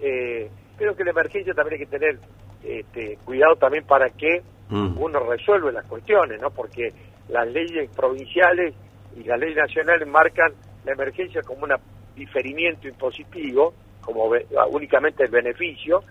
Eh, 0.00 0.50
creo 0.76 0.94
que 0.94 1.04
la 1.04 1.10
emergencia 1.10 1.54
también 1.54 1.80
hay 1.80 1.86
que 1.86 1.98
tener 1.98 2.18
este, 2.62 3.18
cuidado 3.24 3.56
también 3.56 3.84
para 3.84 4.10
que 4.10 4.42
Mm. 4.70 4.98
uno 4.98 5.20
resuelve 5.20 5.72
las 5.72 5.86
cuestiones, 5.86 6.40
¿no? 6.40 6.50
Porque 6.50 6.92
las 7.28 7.46
leyes 7.48 7.90
provinciales 7.94 8.74
y 9.16 9.24
las 9.24 9.38
leyes 9.38 9.56
nacionales 9.56 10.06
marcan 10.06 10.52
la 10.84 10.92
emergencia 10.92 11.42
como 11.42 11.64
un 11.64 11.72
diferimiento 12.14 12.88
impositivo, 12.88 13.74
como 14.00 14.30
únicamente 14.70 15.24
el 15.24 15.30
beneficio, 15.30 16.02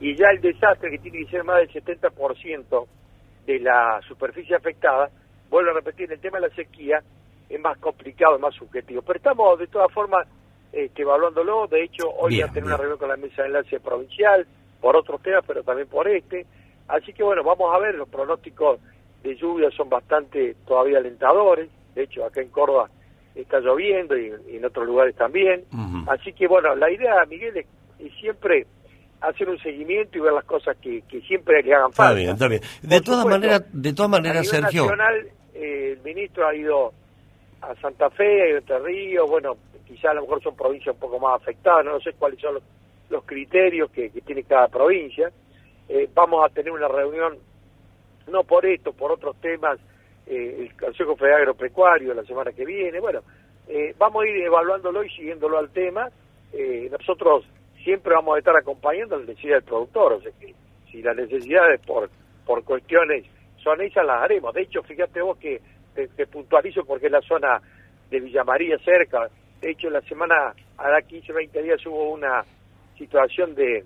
y 0.00 0.16
ya 0.16 0.28
el 0.30 0.40
desastre 0.40 0.90
que 0.90 0.98
tiene 0.98 1.24
que 1.24 1.30
ser 1.30 1.44
más 1.44 1.58
del 1.58 1.70
70% 1.70 2.86
de 3.46 3.58
la 3.60 4.00
superficie 4.06 4.56
afectada, 4.56 5.10
vuelvo 5.48 5.70
a 5.70 5.74
repetir, 5.74 6.10
el 6.12 6.20
tema 6.20 6.40
de 6.40 6.48
la 6.48 6.54
sequía 6.54 7.02
es 7.48 7.60
más 7.60 7.78
complicado, 7.78 8.36
es 8.36 8.40
más 8.40 8.54
subjetivo. 8.54 9.02
Pero 9.02 9.16
estamos 9.18 9.58
de 9.58 9.66
todas 9.66 9.92
formas 9.92 10.26
este, 10.72 11.02
evaluándolo, 11.02 11.66
de 11.66 11.84
hecho 11.84 12.08
hoy 12.08 12.38
ya 12.38 12.48
tenemos 12.48 12.54
bien. 12.54 12.64
una 12.66 12.76
reunión 12.76 12.98
con 12.98 13.08
la 13.08 13.16
mesa 13.16 13.42
de 13.42 13.48
enlace 13.48 13.78
provincial, 13.80 14.46
por 14.80 14.96
otros 14.96 15.22
temas, 15.22 15.44
pero 15.46 15.62
también 15.62 15.88
por 15.88 16.08
este. 16.08 16.46
Así 16.92 17.12
que 17.14 17.22
bueno, 17.22 17.42
vamos 17.42 17.74
a 17.74 17.78
ver, 17.78 17.94
los 17.94 18.08
pronósticos 18.08 18.78
de 19.22 19.34
lluvia 19.36 19.70
son 19.70 19.88
bastante 19.88 20.54
todavía 20.66 20.98
alentadores, 20.98 21.70
de 21.94 22.02
hecho 22.02 22.24
acá 22.24 22.40
en 22.42 22.48
Córdoba 22.50 22.90
está 23.34 23.60
lloviendo 23.60 24.16
y, 24.18 24.30
y 24.50 24.56
en 24.56 24.64
otros 24.64 24.84
lugares 24.86 25.16
también. 25.16 25.64
Así 26.06 26.32
que 26.34 26.46
bueno, 26.46 26.74
la 26.74 26.90
idea, 26.90 27.24
Miguel, 27.28 27.56
es, 27.56 27.66
es 27.98 28.12
siempre 28.20 28.66
hacer 29.22 29.48
un 29.48 29.58
seguimiento 29.60 30.18
y 30.18 30.20
ver 30.20 30.32
las 30.34 30.44
cosas 30.44 30.76
que, 30.82 31.00
que 31.08 31.20
siempre 31.22 31.62
le 31.62 31.72
hagan 31.72 31.90
Está 31.90 32.02
falta. 32.04 32.18
bien, 32.18 32.30
está 32.30 32.48
bien. 32.48 32.60
De 32.82 33.00
todas 33.00 33.24
maneras, 33.24 33.62
de 33.72 33.92
todas 33.94 34.10
maneras, 34.10 34.48
Sergio. 34.48 34.82
nacional, 34.82 35.28
eh, 35.54 35.94
el 35.96 36.02
ministro 36.02 36.46
ha 36.46 36.54
ido 36.54 36.92
a 37.62 37.74
Santa 37.76 38.10
Fe, 38.10 38.42
a 38.54 38.58
Entre 38.58 38.78
Ríos, 38.80 39.30
bueno, 39.30 39.56
quizá 39.86 40.10
a 40.10 40.14
lo 40.14 40.22
mejor 40.22 40.42
son 40.42 40.56
provincias 40.56 40.94
un 40.94 41.00
poco 41.00 41.18
más 41.20 41.40
afectadas, 41.40 41.84
no 41.86 42.00
sé 42.00 42.12
cuáles 42.18 42.38
son 42.40 42.54
los, 42.54 42.62
los 43.08 43.24
criterios 43.24 43.90
que, 43.92 44.10
que 44.10 44.20
tiene 44.20 44.42
cada 44.42 44.68
provincia. 44.68 45.30
Eh, 45.94 46.08
vamos 46.14 46.42
a 46.42 46.48
tener 46.48 46.72
una 46.72 46.88
reunión, 46.88 47.36
no 48.26 48.44
por 48.44 48.64
esto, 48.64 48.94
por 48.94 49.12
otros 49.12 49.36
temas, 49.42 49.78
eh, 50.26 50.56
el 50.60 50.74
Consejo 50.74 51.16
Federal 51.16 51.40
Agropecuario 51.40 52.14
la 52.14 52.24
semana 52.24 52.50
que 52.52 52.64
viene, 52.64 52.98
bueno, 52.98 53.20
eh, 53.68 53.94
vamos 53.98 54.24
a 54.24 54.26
ir 54.26 54.36
evaluándolo 54.42 55.04
y 55.04 55.10
siguiéndolo 55.10 55.58
al 55.58 55.68
tema. 55.68 56.08
Nosotros 56.90 57.44
siempre 57.84 58.14
vamos 58.14 58.36
a 58.36 58.38
estar 58.38 58.56
acompañando 58.56 59.18
la 59.18 59.26
necesidad 59.26 59.56
del 59.56 59.64
productor, 59.64 60.14
o 60.14 60.20
sea 60.22 60.32
que 60.40 60.54
si 60.90 61.02
las 61.02 61.14
necesidades 61.14 61.78
por, 61.86 62.08
por 62.46 62.64
cuestiones 62.64 63.26
son 63.62 63.82
esas, 63.82 64.06
las 64.06 64.22
haremos. 64.22 64.54
De 64.54 64.62
hecho, 64.62 64.82
fíjate 64.82 65.20
vos 65.20 65.36
que 65.36 65.60
te, 65.94 66.08
te 66.08 66.26
puntualizo 66.26 66.86
porque 66.86 67.06
es 67.06 67.12
la 67.12 67.20
zona 67.20 67.60
de 68.10 68.18
Villa 68.18 68.44
María 68.44 68.78
cerca. 68.78 69.28
De 69.60 69.70
hecho, 69.70 69.90
la 69.90 70.00
semana, 70.02 70.54
hará 70.78 71.02
15, 71.02 71.34
20 71.34 71.62
días 71.62 71.84
hubo 71.84 72.12
una 72.12 72.44
situación 72.96 73.54
de, 73.54 73.84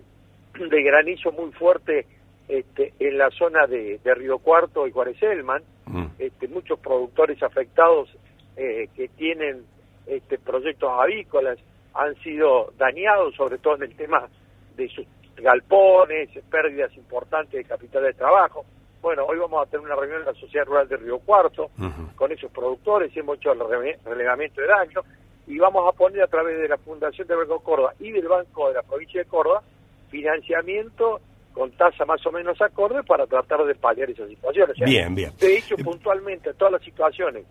de 0.70 0.82
granizo 0.82 1.32
muy 1.32 1.50
fuerte 1.52 2.06
este, 2.48 2.92
en 2.98 3.18
la 3.18 3.30
zona 3.30 3.66
de, 3.66 3.98
de 4.02 4.14
Río 4.14 4.38
Cuarto 4.38 4.86
y 4.86 4.92
Cuareselman. 4.92 5.62
Mm. 5.86 6.06
Este, 6.18 6.48
muchos 6.48 6.78
productores 6.80 7.42
afectados 7.42 8.08
eh, 8.56 8.88
que 8.94 9.08
tienen 9.08 9.64
este, 10.06 10.38
proyectos 10.38 10.90
avícolas 10.90 11.58
han 11.94 12.14
sido 12.22 12.72
dañados, 12.78 13.34
sobre 13.34 13.58
todo 13.58 13.76
en 13.76 13.82
el 13.84 13.96
tema 13.96 14.28
de 14.76 14.88
sus 14.88 15.06
galpones, 15.36 16.28
pérdidas 16.50 16.94
importantes 16.96 17.52
de 17.52 17.64
capital 17.64 18.02
de 18.04 18.14
trabajo. 18.14 18.64
Bueno, 19.02 19.24
hoy 19.26 19.38
vamos 19.38 19.62
a 19.66 19.70
tener 19.70 19.86
una 19.86 19.94
reunión 19.94 20.20
en 20.20 20.26
la 20.26 20.34
Sociedad 20.34 20.66
Rural 20.66 20.88
de 20.88 20.96
Río 20.96 21.18
Cuarto 21.20 21.70
con 22.16 22.32
esos 22.32 22.50
productores, 22.50 23.14
hemos 23.16 23.36
hecho 23.36 23.52
el 23.52 23.60
rele- 23.60 23.98
relegamiento 24.04 24.60
de 24.60 24.66
daño 24.66 25.02
y 25.46 25.58
vamos 25.58 25.86
a 25.88 25.96
poner 25.96 26.22
a 26.22 26.26
través 26.26 26.58
de 26.58 26.68
la 26.68 26.76
Fundación 26.78 27.28
de 27.28 27.34
Banco 27.36 27.60
Córdoba 27.60 27.92
y 28.00 28.10
del 28.10 28.26
Banco 28.26 28.68
de 28.68 28.74
la 28.74 28.82
Provincia 28.82 29.22
de 29.22 29.28
Córdoba 29.28 29.62
financiamiento 30.10 31.20
con 31.52 31.70
tasa 31.72 32.04
más 32.04 32.24
o 32.26 32.32
menos 32.32 32.60
acorde 32.60 33.02
para 33.02 33.26
tratar 33.26 33.64
de 33.64 33.74
paliar 33.74 34.10
esas 34.10 34.28
situaciones. 34.28 34.74
O 34.74 34.78
sea, 34.78 34.86
Bien, 34.86 35.14
bien. 35.14 35.32
De 35.40 35.56
hecho, 35.56 35.76
puntualmente, 35.76 36.52
todas 36.54 36.72
las 36.74 36.82
situaciones 36.82 37.44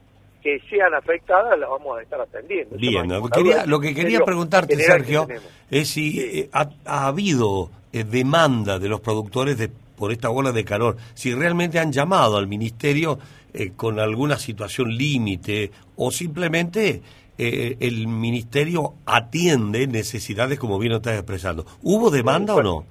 que 0.43 0.59
sean 0.69 0.93
afectadas 0.93 1.57
las 1.57 1.67
vamos 1.67 1.97
a 1.97 2.03
estar 2.03 2.21
atendiendo. 2.21 2.75
No 2.75 2.79
Bien, 2.79 3.09
lo 3.09 3.23
que 3.23 3.29
quería, 3.31 3.53
duda. 3.55 3.65
lo 3.65 3.79
que 3.79 3.95
quería 3.95 4.17
Pero 4.19 4.25
preguntarte, 4.25 4.75
Sergio, 4.75 5.27
es 5.71 5.89
si 5.89 6.19
eh, 6.19 6.49
ha, 6.53 6.69
ha 6.85 7.07
habido 7.07 7.71
eh, 7.91 8.03
demanda 8.03 8.77
de 8.77 8.87
los 8.87 9.01
productores 9.01 9.57
de, 9.57 9.69
por 9.69 10.11
esta 10.11 10.29
ola 10.29 10.51
de 10.51 10.63
calor, 10.63 10.97
si 11.15 11.33
realmente 11.33 11.79
han 11.79 11.91
llamado 11.91 12.37
al 12.37 12.45
ministerio 12.45 13.17
eh, 13.53 13.71
con 13.75 13.99
alguna 13.99 14.37
situación 14.37 14.89
límite 14.95 15.71
o 15.95 16.11
simplemente 16.11 17.01
eh, 17.37 17.77
el 17.79 18.07
ministerio 18.07 18.93
atiende 19.05 19.87
necesidades 19.87 20.59
como 20.59 20.79
bien 20.79 20.91
lo 20.91 20.97
estás 20.97 21.15
expresando. 21.15 21.65
¿Hubo 21.81 22.09
demanda 22.09 22.55
o 22.55 22.63
no? 22.63 22.85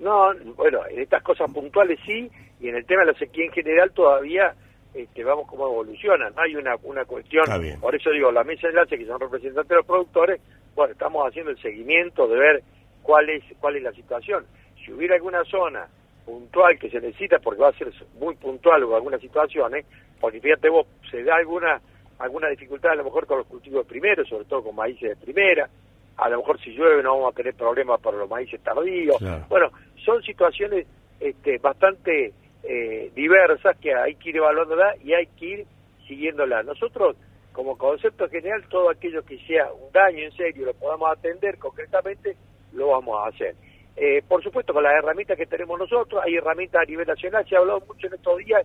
No, 0.00 0.32
bueno, 0.56 0.80
en 0.88 1.00
estas 1.00 1.22
cosas 1.22 1.50
puntuales 1.52 1.98
sí, 2.06 2.30
y 2.60 2.68
en 2.68 2.76
el 2.76 2.84
tema 2.86 3.00
de 3.00 3.12
la 3.12 3.18
sequía 3.18 3.46
en 3.46 3.52
general 3.52 3.90
todavía 3.92 4.54
este, 4.94 5.22
vamos 5.24 5.46
como 5.48 5.66
evoluciona, 5.66 6.30
no 6.30 6.42
hay 6.42 6.56
una, 6.56 6.76
una 6.82 7.04
cuestión, 7.04 7.44
por 7.80 7.94
eso 7.94 8.10
digo, 8.10 8.32
la 8.32 8.44
mesa 8.44 8.68
de 8.68 8.70
enlace 8.70 8.98
que 8.98 9.06
son 9.06 9.20
representantes 9.20 9.68
de 9.68 9.76
los 9.76 9.86
productores, 9.86 10.40
bueno, 10.74 10.92
estamos 10.92 11.26
haciendo 11.28 11.50
el 11.50 11.60
seguimiento 11.60 12.26
de 12.26 12.38
ver 12.38 12.62
cuál 13.02 13.28
es, 13.28 13.42
cuál 13.60 13.76
es 13.76 13.82
la 13.82 13.92
situación. 13.92 14.44
Si 14.84 14.92
hubiera 14.92 15.16
alguna 15.16 15.44
zona 15.44 15.88
puntual 16.24 16.78
que 16.78 16.90
se 16.90 17.00
necesita, 17.00 17.38
porque 17.38 17.62
va 17.62 17.68
a 17.68 17.72
ser 17.72 17.92
muy 18.18 18.34
puntual 18.36 18.84
o 18.84 18.94
algunas 18.94 19.20
situaciones, 19.20 19.86
porque 20.20 20.40
fíjate 20.40 20.68
vos, 20.68 20.86
se 21.10 21.22
da 21.22 21.36
alguna 21.36 21.80
alguna 22.18 22.48
dificultad 22.48 22.92
a 22.92 22.96
lo 22.96 23.04
mejor 23.04 23.26
con 23.26 23.38
los 23.38 23.46
cultivos 23.46 23.86
primeros, 23.86 24.28
sobre 24.28 24.44
todo 24.44 24.64
con 24.64 24.76
maíces 24.76 25.10
de 25.10 25.16
primera, 25.16 25.68
a 26.16 26.28
lo 26.28 26.38
mejor 26.38 26.60
si 26.60 26.70
llueve 26.70 27.02
no 27.02 27.14
vamos 27.14 27.32
a 27.32 27.36
tener 27.36 27.54
problemas 27.54 28.00
para 28.00 28.16
los 28.18 28.28
maíces 28.28 28.60
tardíos. 28.60 29.16
Claro. 29.18 29.44
Bueno, 29.48 29.70
son 30.04 30.22
situaciones 30.22 30.86
este, 31.20 31.58
bastante 31.58 32.32
eh, 32.64 33.10
diversas 33.14 33.76
que 33.78 33.94
hay 33.94 34.16
que 34.16 34.30
ir 34.30 34.36
evaluándola 34.36 34.94
y 35.02 35.12
hay 35.12 35.26
que 35.38 35.46
ir 35.46 35.66
siguiéndola. 36.08 36.62
Nosotros, 36.64 37.16
como 37.52 37.78
concepto 37.78 38.28
general, 38.28 38.64
todo 38.68 38.90
aquello 38.90 39.24
que 39.24 39.38
sea 39.46 39.72
un 39.72 39.92
daño 39.92 40.24
en 40.24 40.32
serio, 40.32 40.66
lo 40.66 40.74
podamos 40.74 41.10
atender 41.10 41.58
concretamente, 41.58 42.36
lo 42.72 42.88
vamos 42.88 43.16
a 43.24 43.28
hacer. 43.28 43.54
Eh, 43.96 44.22
por 44.26 44.42
supuesto, 44.42 44.72
con 44.72 44.82
las 44.82 44.94
herramientas 44.94 45.36
que 45.36 45.46
tenemos 45.46 45.78
nosotros, 45.78 46.22
hay 46.24 46.36
herramientas 46.36 46.82
a 46.82 46.84
nivel 46.84 47.06
nacional, 47.06 47.46
se 47.48 47.56
ha 47.56 47.58
hablado 47.58 47.80
mucho 47.80 48.06
en 48.06 48.14
estos 48.14 48.38
días 48.38 48.64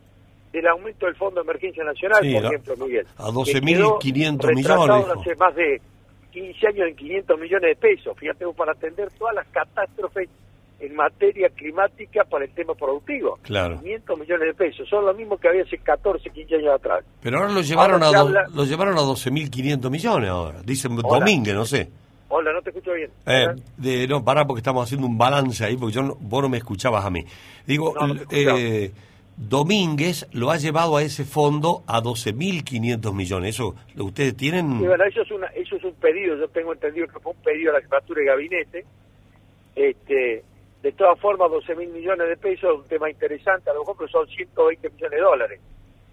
del 0.54 0.68
aumento 0.68 1.06
del 1.08 1.16
Fondo 1.16 1.42
de 1.42 1.50
Emergencia 1.50 1.84
Nacional, 1.84 2.20
Sí, 2.22 2.34
por 2.34 2.46
ejemplo, 2.46 2.78
Miguel. 2.78 3.08
a 3.18 3.26
que 3.26 3.32
12.500 3.32 4.00
quedó 4.00 4.48
retratado 4.48 4.86
millones. 4.86 5.18
Hace 5.20 5.36
más 5.36 5.56
de 5.56 5.82
15 6.32 6.68
años 6.68 6.88
en 6.88 6.96
500 6.96 7.40
millones 7.40 7.70
de 7.70 7.76
pesos, 7.76 8.18
fíjate 8.18 8.46
para 8.56 8.72
atender 8.72 9.10
todas 9.18 9.36
las 9.36 9.48
catástrofes 9.48 10.30
en 10.80 10.96
materia 10.96 11.50
climática 11.50 12.24
para 12.26 12.46
el 12.46 12.52
tema 12.52 12.74
productivo. 12.76 13.40
Claro. 13.44 13.80
500 13.80 14.20
millones 14.20 14.48
de 14.48 14.54
pesos, 14.54 14.90
son 14.90 15.06
lo 15.06 15.14
mismo 15.14 15.38
que 15.38 15.48
había 15.48 15.64
hace 15.64 15.78
14, 15.78 16.30
15 16.30 16.56
años 16.56 16.76
atrás. 16.76 17.04
Pero 17.22 17.38
ahora 17.40 17.52
lo 17.52 17.62
llevaron, 17.62 18.04
Ahora 18.04 18.18
a, 18.18 18.22
habla- 18.22 18.46
lo 18.54 18.66
llevaron 18.66 18.98
a 18.98 19.02
12.500 19.02 19.90
millones 19.90 20.30
ahora. 20.30 20.62
Dicen 20.64 20.92
Hola. 21.02 21.20
Domínguez, 21.20 21.56
no 21.56 21.66
sé. 21.66 21.90
Hola, 22.30 22.52
no 22.52 22.62
te 22.62 22.72
escucho 22.72 22.94
bien. 22.94 23.12
Eh, 23.28 23.46
de, 23.78 24.08
no, 24.08 24.24
pará 24.26 24.46
porque 24.46 24.60
estamos 24.60 24.84
haciendo 24.84 25.06
un 25.08 25.18
balance 25.18 25.64
ahí, 25.64 25.78
porque 25.78 25.94
yo 25.96 26.02
no- 26.04 26.16
vos 26.20 26.42
no 26.42 26.50
me 26.50 26.58
escuchabas 26.58 27.06
a 27.06 27.10
mí. 27.10 27.24
Digo, 27.66 27.94
No, 28.00 28.08
no 28.08 28.22
eh, 28.32 28.92
Domínguez 29.36 30.28
lo 30.32 30.52
ha 30.52 30.58
llevado 30.58 30.98
a 30.98 31.02
ese 31.04 31.26
fondo 31.26 31.84
a 31.88 32.02
12.500 32.02 33.14
millones. 33.14 33.56
¿Eso 33.56 33.76
ustedes 33.98 34.38
tienen? 34.38 34.80
Y 34.80 34.88
bueno, 34.88 35.04
eso 35.06 35.22
es, 35.22 35.32
una, 35.32 35.48
eso 35.48 35.76
es 35.76 35.84
un 35.84 35.94
pedido, 35.96 36.38
yo 36.38 36.48
tengo 36.50 36.74
entendido 36.74 37.08
que 37.08 37.20
fue 37.20 37.32
un 37.32 37.42
pedido 37.42 37.72
a 37.72 37.76
la 37.76 37.82
jefatura 37.82 38.22
de 38.22 38.28
gabinete. 38.28 38.86
Este, 39.76 40.44
de 40.84 40.92
todas 40.92 41.20
formas, 41.20 41.50
12 41.50 41.76
mil 41.76 41.90
millones 41.90 42.28
de 42.28 42.38
pesos 42.38 42.72
es 42.72 42.80
un 42.82 42.88
tema 42.88 43.10
interesante, 43.10 43.70
a 43.70 43.74
lo 43.74 43.80
mejor 43.80 43.96
pero 43.98 44.10
son 44.10 44.28
120 44.28 44.90
millones 44.90 45.18
de 45.18 45.24
dólares. 45.24 45.62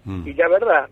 Mm. 0.05 0.27
Y 0.27 0.33
la 0.33 0.47
verdad, 0.47 0.89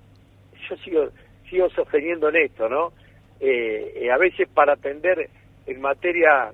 yo 0.69 0.75
sigo, 0.77 1.09
sigo 1.49 1.69
sosteniendo 1.71 2.29
en 2.29 2.35
esto, 2.35 2.69
¿no? 2.69 2.93
Eh, 3.39 3.93
eh, 3.95 4.11
a 4.11 4.17
veces 4.17 4.47
para 4.53 4.73
atender 4.73 5.29
en 5.65 5.81
materia 5.81 6.51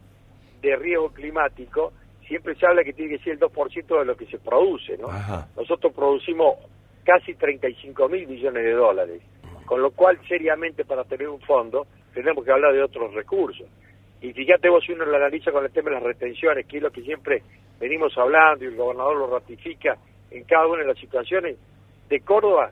de 0.61 0.75
riesgo 0.75 1.09
climático, 1.09 1.93
siempre 2.27 2.55
se 2.55 2.65
habla 2.65 2.83
que 2.83 2.93
tiene 2.93 3.17
que 3.17 3.23
ser 3.23 3.33
el 3.33 3.39
2% 3.39 3.99
de 3.99 4.05
lo 4.05 4.15
que 4.15 4.25
se 4.25 4.39
produce, 4.39 4.97
¿no? 4.97 5.07
Ajá. 5.07 5.47
Nosotros 5.55 5.93
producimos 5.93 6.55
casi 7.03 7.35
35 7.35 8.09
mil 8.09 8.27
millones 8.27 8.63
de 8.63 8.71
dólares, 8.71 9.21
con 9.65 9.81
lo 9.81 9.91
cual 9.91 10.19
seriamente 10.27 10.85
para 10.85 11.03
tener 11.03 11.29
un 11.29 11.41
fondo 11.41 11.85
tenemos 12.13 12.43
que 12.43 12.51
hablar 12.51 12.73
de 12.73 12.83
otros 12.83 13.13
recursos. 13.13 13.67
Y 14.21 14.33
fíjate 14.33 14.69
vos 14.69 14.83
si 14.83 14.93
uno 14.93 15.05
lo 15.05 15.15
analiza 15.15 15.51
con 15.51 15.63
el 15.63 15.71
tema 15.71 15.89
de 15.89 15.95
las 15.95 16.03
retenciones, 16.03 16.65
que 16.65 16.77
es 16.77 16.83
lo 16.83 16.91
que 16.91 17.01
siempre 17.01 17.43
venimos 17.79 18.17
hablando 18.17 18.63
y 18.63 18.67
el 18.67 18.75
gobernador 18.75 19.17
lo 19.17 19.27
ratifica 19.27 19.97
en 20.31 20.43
cada 20.45 20.67
una 20.67 20.81
de 20.81 20.87
las 20.87 20.97
situaciones, 20.97 21.57
de 22.09 22.19
Córdoba 22.21 22.71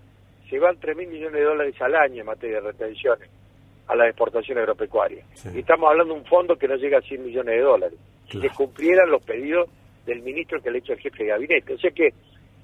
se 0.49 0.59
van 0.59 0.79
3 0.79 0.97
mil 0.97 1.07
millones 1.07 1.33
de 1.33 1.43
dólares 1.43 1.81
al 1.81 1.95
año 1.95 2.21
en 2.21 2.25
materia 2.25 2.61
de 2.61 2.71
retenciones 2.71 3.29
a 3.87 3.95
la 3.95 4.07
exportación 4.07 4.57
agropecuaria. 4.57 5.23
Sí. 5.33 5.49
Y 5.53 5.59
estamos 5.59 5.89
hablando 5.89 6.13
de 6.13 6.19
un 6.21 6.25
fondo 6.25 6.55
que 6.55 6.67
no 6.67 6.75
llega 6.75 6.99
a 6.99 7.01
100 7.01 7.23
millones 7.23 7.55
de 7.55 7.61
dólares. 7.61 7.99
Claro. 8.33 8.49
se 8.49 8.55
cumplieran 8.55 9.09
los 9.09 9.23
pedidos 9.23 9.69
del 10.05 10.21
ministro 10.21 10.61
que 10.61 10.71
le 10.71 10.77
ha 10.77 10.79
hecho 10.79 10.93
el 10.93 10.99
jefe 10.99 11.23
de 11.23 11.29
gabinete. 11.29 11.73
O 11.73 11.77
sea 11.77 11.91
que, 11.91 12.13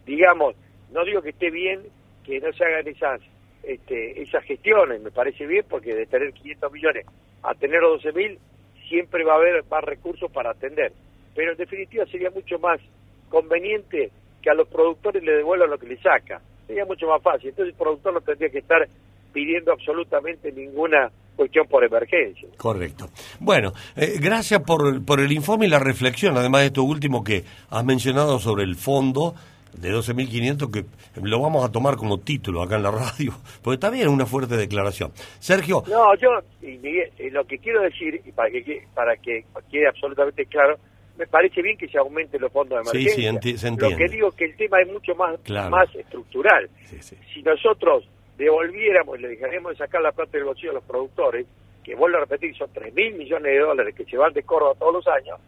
digamos, 0.05 0.55
no 0.91 1.05
digo 1.05 1.21
que 1.21 1.29
esté 1.29 1.49
bien 1.51 1.81
que 2.25 2.39
no 2.39 2.51
se 2.53 2.63
hagan 2.65 2.87
esas 2.87 3.21
este, 3.63 4.21
esas 4.21 4.43
gestiones, 4.45 5.01
me 5.01 5.11
parece 5.11 5.45
bien, 5.45 5.65
porque 5.69 5.93
de 5.93 6.05
tener 6.05 6.33
500 6.33 6.71
millones 6.71 7.05
a 7.43 7.53
tener 7.53 7.81
12 7.81 8.11
mil, 8.13 8.39
siempre 8.87 9.23
va 9.23 9.33
a 9.33 9.37
haber 9.37 9.63
más 9.69 9.83
recursos 9.83 10.31
para 10.31 10.51
atender. 10.51 10.91
Pero 11.35 11.51
en 11.51 11.57
definitiva 11.57 12.05
sería 12.05 12.29
mucho 12.31 12.57
más 12.59 12.79
conveniente 13.29 14.11
que 14.41 14.49
a 14.49 14.53
los 14.53 14.67
productores 14.67 15.23
le 15.23 15.33
devuelvan 15.33 15.69
lo 15.69 15.77
que 15.77 15.87
le 15.87 15.97
saca. 15.97 16.41
Sería 16.67 16.85
mucho 16.85 17.07
más 17.07 17.21
fácil. 17.21 17.49
Entonces 17.49 17.73
el 17.73 17.77
productor 17.77 18.13
no 18.13 18.21
tendría 18.21 18.49
que 18.49 18.59
estar 18.59 18.87
pidiendo 19.33 19.71
absolutamente 19.71 20.51
ninguna 20.51 21.11
cuestión 21.39 21.67
por 21.67 21.85
emergencia. 21.85 22.49
Correcto. 22.57 23.07
Bueno, 23.39 23.71
eh, 23.95 24.17
gracias 24.19 24.61
por, 24.61 25.05
por 25.05 25.21
el 25.21 25.31
informe 25.31 25.67
y 25.67 25.69
la 25.69 25.79
reflexión, 25.79 26.35
además 26.35 26.61
de 26.61 26.67
esto 26.67 26.83
último 26.83 27.23
que 27.23 27.45
has 27.69 27.85
mencionado 27.85 28.39
sobre 28.39 28.65
el 28.65 28.75
fondo 28.75 29.35
de 29.71 29.89
12.500 29.89 30.69
que 30.69 30.83
lo 31.23 31.39
vamos 31.39 31.63
a 31.63 31.71
tomar 31.71 31.95
como 31.95 32.17
título 32.17 32.61
acá 32.61 32.75
en 32.75 32.83
la 32.83 32.91
radio, 33.17 33.31
porque 33.63 33.77
también 33.77 34.07
es 34.07 34.13
una 34.13 34.25
fuerte 34.25 34.57
declaración. 34.57 35.13
Sergio. 35.39 35.81
No, 35.87 36.13
yo 36.15 36.29
lo 37.31 37.45
que 37.45 37.57
quiero 37.59 37.83
decir, 37.83 38.21
y 38.25 38.33
para 38.33 38.49
que, 38.49 38.83
para 38.93 39.15
que 39.15 39.45
quede 39.71 39.87
absolutamente 39.87 40.45
claro, 40.45 40.75
me 41.17 41.25
parece 41.25 41.61
bien 41.61 41.77
que 41.77 41.87
se 41.87 41.97
aumente 41.97 42.37
los 42.37 42.51
fondos 42.51 42.83
de 42.83 42.89
emergencia. 42.91 43.39
Sí, 43.41 43.51
sí, 43.51 43.57
se 43.57 43.67
entiende. 43.69 43.95
Lo 43.95 43.97
que 43.97 44.13
digo 44.13 44.27
es 44.27 44.35
que 44.35 44.45
el 44.45 44.57
tema 44.57 44.81
es 44.81 44.91
mucho 44.91 45.15
más, 45.15 45.39
más 45.69 45.95
estructural. 45.95 46.69
Si 47.33 47.41
nosotros 47.43 48.03
devolviéramos 48.39 49.19
y 49.19 49.21
le 49.21 49.27
dejaríamos 49.27 49.73
de 49.73 49.77
sacar 49.77 50.01
la 50.01 50.13
plata 50.13 50.31
del 50.31 50.45
bolsillo 50.45 50.71
a 50.71 50.75
los 50.75 50.83
productores, 50.85 51.45
que 51.83 51.93
vuelvo 51.93 52.17
a 52.17 52.21
repetir, 52.21 52.55
son 52.55 52.69
3 52.73 52.93
mil 52.93 53.15
millones 53.15 53.51
de 53.51 53.59
dólares 53.59 53.93
que 53.93 54.05
se 54.05 54.17
van 54.17 54.33
de 54.33 54.43
Córdoba 54.43 54.75
todos 54.79 54.93
los 54.93 55.07
años, 55.07 55.39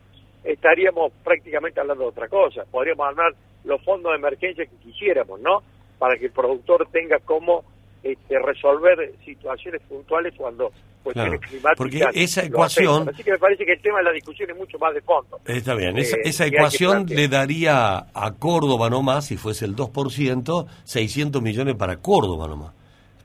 estaríamos 0.43 1.13
prácticamente 1.23 1.79
hablando 1.79 2.03
de 2.03 2.09
otra 2.09 2.27
cosa. 2.27 2.63
Podríamos 2.69 3.07
armar 3.07 3.33
los 3.63 3.81
fondos 3.83 4.11
de 4.11 4.17
emergencia 4.17 4.65
que 4.65 4.75
quisiéramos, 4.83 5.39
¿no? 5.39 5.59
Para 5.97 6.17
que 6.17 6.25
el 6.25 6.31
productor 6.31 6.87
tenga 6.91 7.19
cómo 7.19 7.63
este, 8.03 8.39
resolver 8.39 9.13
situaciones 9.23 9.81
puntuales 9.83 10.33
cuando 10.35 10.71
cuestiones 11.03 11.39
climáticas. 11.39 11.77
Porque 11.77 12.03
esa 12.13 12.43
ecuación. 12.43 13.09
Así 13.09 13.23
que 13.23 13.31
me 13.31 13.37
parece 13.37 13.65
que 13.65 13.73
el 13.73 13.81
tema 13.81 13.99
de 13.99 14.03
la 14.05 14.11
discusión 14.11 14.49
es 14.49 14.57
mucho 14.57 14.77
más 14.79 14.93
de 14.93 15.01
fondo. 15.01 15.39
Está 15.45 15.75
bien, 15.75 15.97
esa, 15.97 16.17
eh, 16.17 16.21
esa 16.25 16.45
ecuación 16.45 17.05
le 17.07 17.27
daría 17.29 18.07
a 18.13 18.33
Córdoba 18.37 18.89
nomás, 18.89 19.27
si 19.27 19.37
fuese 19.37 19.65
el 19.65 19.75
2%, 19.75 20.67
600 20.83 21.41
millones 21.41 21.75
para 21.75 21.97
Córdoba 21.97 22.47
nomás. 22.47 22.80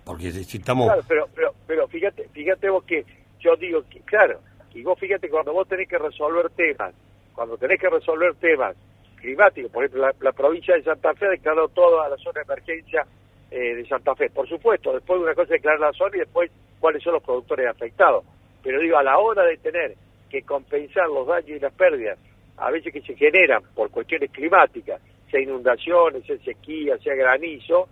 Porque 0.07 0.31
si. 0.31 0.61
Claro, 0.61 1.03
pero, 1.09 1.29
pero, 1.35 1.53
pero 1.67 1.89
fíjate, 1.89 2.29
fíjate 2.29 2.71
vos 2.71 2.85
que 2.85 3.05
yo 3.41 3.57
digo 3.57 3.83
que, 3.91 3.99
claro, 4.03 4.39
y 4.73 4.83
vos 4.83 4.97
fíjate 5.01 5.29
cuando 5.29 5.53
vos 5.53 5.67
tenés 5.67 5.89
que 5.89 5.99
resolver 5.99 6.49
temas, 6.51 6.95
cuando 7.35 7.59
tenés 7.59 7.81
que 7.81 7.91
resolver 7.91 8.37
temas 8.37 8.77
climáticos, 9.21 9.73
por 9.73 9.85
ejemplo, 9.85 10.09
la, 10.21 10.33
provincia 10.33 10.77
de 10.77 10.85
Santa 10.85 11.13
Fe 11.15 11.27
ha 11.27 11.31
declarado 11.31 11.67
toda 11.69 12.09
la 12.09 12.17
zona 12.19 12.41
de 12.41 12.53
emergencia 12.53 13.05
eh, 13.51 13.75
de 13.75 13.85
Santa 13.89 14.15
Fe. 14.15 14.31
Por 14.31 14.49
supuesto, 14.49 14.93
después 14.93 15.19
de 15.19 15.25
una 15.25 15.35
cosa 15.35 15.55
declarar 15.55 15.81
la 15.81 15.93
zona 15.93 16.17
y 16.17 16.21
después 16.21 16.53
cuáles 16.79 17.03
son 17.03 17.15
los 17.15 17.23
productores 17.25 17.67
afectados. 17.67 18.25
Pero 18.63 18.81
digo, 18.81 18.99
a 18.99 19.03
la 19.03 19.19
hora 19.19 19.43
de 19.43 19.57
tener 19.57 19.97
que 20.31 20.43
compensar 20.43 21.09
los 21.09 21.27
daños 21.27 21.51
y 21.51 21.59
las 21.59 21.73
pérdidas, 21.73 22.17
a 22.59 22.71
veces 22.71 22.93
que 22.93 23.01
se 23.01 23.17
generan 23.17 23.65
por 23.75 23.91
cuestiones 23.91 24.31
climáticas, 24.31 25.01
sea 25.33 25.41
inundaciones, 25.41 26.25
sea 26.25 26.39
sequía, 26.45 26.97
sea 26.99 27.17
granizo, 27.17 27.89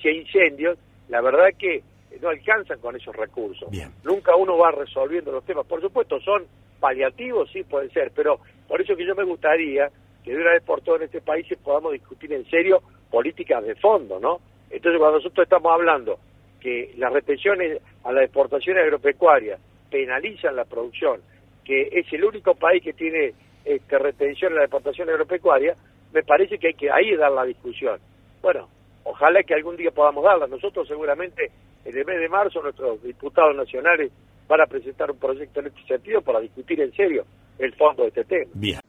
sea 0.00 0.12
incendios, 0.12 0.78
la 1.08 1.20
verdad 1.20 1.48
que 1.58 1.82
no 2.20 2.28
alcanzan 2.28 2.78
con 2.80 2.96
esos 2.96 3.14
recursos. 3.14 3.68
Nunca 4.04 4.34
uno 4.36 4.56
va 4.56 4.70
resolviendo 4.70 5.32
los 5.32 5.44
temas. 5.44 5.66
Por 5.66 5.80
supuesto, 5.80 6.20
son 6.20 6.44
paliativos, 6.80 7.50
sí 7.52 7.62
pueden 7.62 7.90
ser, 7.90 8.12
pero 8.14 8.40
por 8.68 8.80
eso 8.80 8.96
que 8.96 9.06
yo 9.06 9.14
me 9.14 9.24
gustaría 9.24 9.90
que 10.24 10.32
de 10.32 10.40
una 10.40 10.52
vez 10.52 10.62
por 10.62 10.80
todas 10.80 11.00
en 11.00 11.06
este 11.06 11.20
país 11.20 11.46
podamos 11.62 11.92
discutir 11.92 12.32
en 12.32 12.44
serio 12.50 12.82
políticas 13.10 13.64
de 13.64 13.74
fondo, 13.76 14.18
¿no? 14.18 14.40
Entonces, 14.70 14.98
cuando 14.98 15.18
nosotros 15.18 15.44
estamos 15.44 15.72
hablando 15.72 16.18
que 16.60 16.92
las 16.96 17.12
retenciones 17.12 17.80
a 18.02 18.12
las 18.12 18.24
exportaciones 18.24 18.82
agropecuarias 18.82 19.60
penalizan 19.90 20.56
la 20.56 20.64
producción, 20.64 21.20
que 21.64 21.88
es 21.92 22.12
el 22.12 22.24
único 22.24 22.54
país 22.54 22.82
que 22.82 22.92
tiene 22.92 23.34
este, 23.64 23.98
retención 23.98 24.52
a 24.52 24.56
la 24.56 24.62
exportación 24.62 25.08
agropecuaria, 25.08 25.76
me 26.12 26.22
parece 26.22 26.58
que 26.58 26.68
hay 26.68 26.74
que 26.74 26.90
ahí 26.90 27.14
dar 27.16 27.30
la 27.30 27.44
discusión. 27.44 28.00
Bueno, 28.42 28.68
ojalá 29.06 29.42
que 29.42 29.54
algún 29.54 29.76
día 29.76 29.90
podamos 29.90 30.24
darla. 30.24 30.46
Nosotros 30.46 30.86
seguramente 30.86 31.50
en 31.84 31.96
el 31.96 32.04
mes 32.04 32.20
de 32.20 32.28
marzo 32.28 32.60
nuestros 32.62 33.02
diputados 33.02 33.56
nacionales 33.56 34.10
van 34.48 34.60
a 34.60 34.66
presentar 34.66 35.10
un 35.10 35.18
proyecto 35.18 35.60
en 35.60 35.68
este 35.68 35.82
sentido 35.86 36.20
para 36.20 36.40
discutir 36.40 36.80
en 36.80 36.92
serio 36.92 37.24
el 37.58 37.74
fondo 37.74 38.02
de 38.02 38.08
este 38.08 38.24
tema. 38.24 38.50
Bien. 38.54 38.80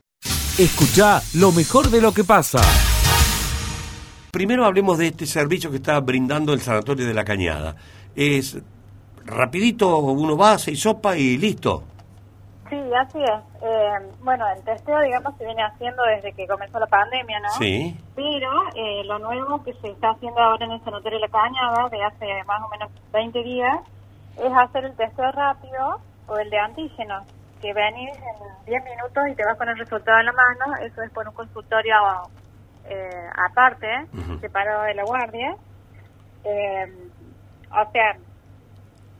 Escucha 0.59 1.21
lo 1.35 1.51
mejor 1.51 1.89
de 1.89 2.01
lo 2.01 2.11
que 2.11 2.23
pasa. 2.23 2.59
Primero 4.31 4.65
hablemos 4.65 4.97
de 4.97 5.07
este 5.07 5.25
servicio 5.25 5.69
que 5.69 5.77
está 5.77 5.99
brindando 5.99 6.53
el 6.53 6.61
Sanatorio 6.61 7.07
de 7.07 7.13
la 7.13 7.23
Cañada. 7.23 7.75
Es 8.15 8.57
rapidito, 9.25 9.97
uno 9.97 10.35
va, 10.35 10.57
se 10.57 10.75
sopa 10.75 11.17
y 11.17 11.37
listo. 11.37 11.83
Sí, 12.69 12.93
así 12.93 13.23
es. 13.23 13.61
Eh, 13.61 14.11
bueno, 14.21 14.45
el 14.49 14.63
testeo, 14.63 14.99
digamos, 14.99 15.35
se 15.37 15.45
viene 15.45 15.63
haciendo 15.63 16.03
desde 16.03 16.33
que 16.33 16.47
comenzó 16.47 16.79
la 16.79 16.87
pandemia, 16.87 17.39
¿no? 17.39 17.49
Sí. 17.51 17.97
Pero 18.15 18.51
eh, 18.75 19.03
lo 19.05 19.19
nuevo 19.19 19.63
que 19.63 19.73
se 19.75 19.89
está 19.89 20.09
haciendo 20.09 20.39
ahora 20.41 20.65
en 20.65 20.71
el 20.73 20.83
Sanatorio 20.83 21.19
de 21.19 21.27
la 21.27 21.31
Cañada, 21.31 21.89
de 21.89 22.03
hace 22.03 22.43
más 22.45 22.61
o 22.61 22.69
menos 22.69 22.89
20 23.13 23.43
días, 23.43 23.79
es 24.37 24.51
hacer 24.53 24.85
el 24.85 24.95
testeo 24.95 25.31
rápido 25.31 25.99
o 26.27 26.37
el 26.37 26.49
de 26.49 26.59
antígenos, 26.59 27.23
que 27.61 27.73
venís 27.73 28.11
en 28.17 28.65
10 28.65 28.83
minutos 28.83 29.23
y 29.31 29.35
te 29.35 29.45
vas 29.45 29.57
con 29.57 29.69
el 29.69 29.77
resultado 29.77 30.19
en 30.19 30.25
la 30.25 30.33
mano, 30.33 30.75
eso 30.81 31.01
es 31.01 31.11
por 31.11 31.27
un 31.27 31.33
consultorio 31.33 31.95
eh, 32.89 33.29
aparte, 33.49 33.87
separado 34.41 34.83
de 34.83 34.93
la 34.93 35.03
guardia. 35.03 35.55
o 36.43 37.91
sea, 37.91 38.17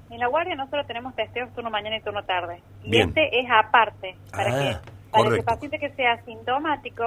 en 0.10 0.20
la 0.20 0.28
guardia 0.28 0.56
nosotros 0.56 0.88
tenemos 0.88 1.16
testeos 1.16 1.54
turno 1.54 1.70
mañana 1.70 1.98
y 1.98 2.02
turno 2.02 2.24
tarde. 2.24 2.62
Y 2.84 3.00
este 3.00 3.40
es 3.40 3.48
aparte, 3.52 4.16
para, 4.32 4.52
que, 4.52 4.70
ah, 4.70 4.82
para 5.12 5.30
que 5.30 5.36
el 5.36 5.44
paciente 5.44 5.80
que 5.80 5.90
sea 5.92 6.14
asintomático, 6.14 7.04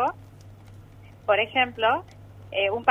por 1.26 1.40
ejemplo, 1.40 2.04
eh, 2.50 2.70
un, 2.70 2.84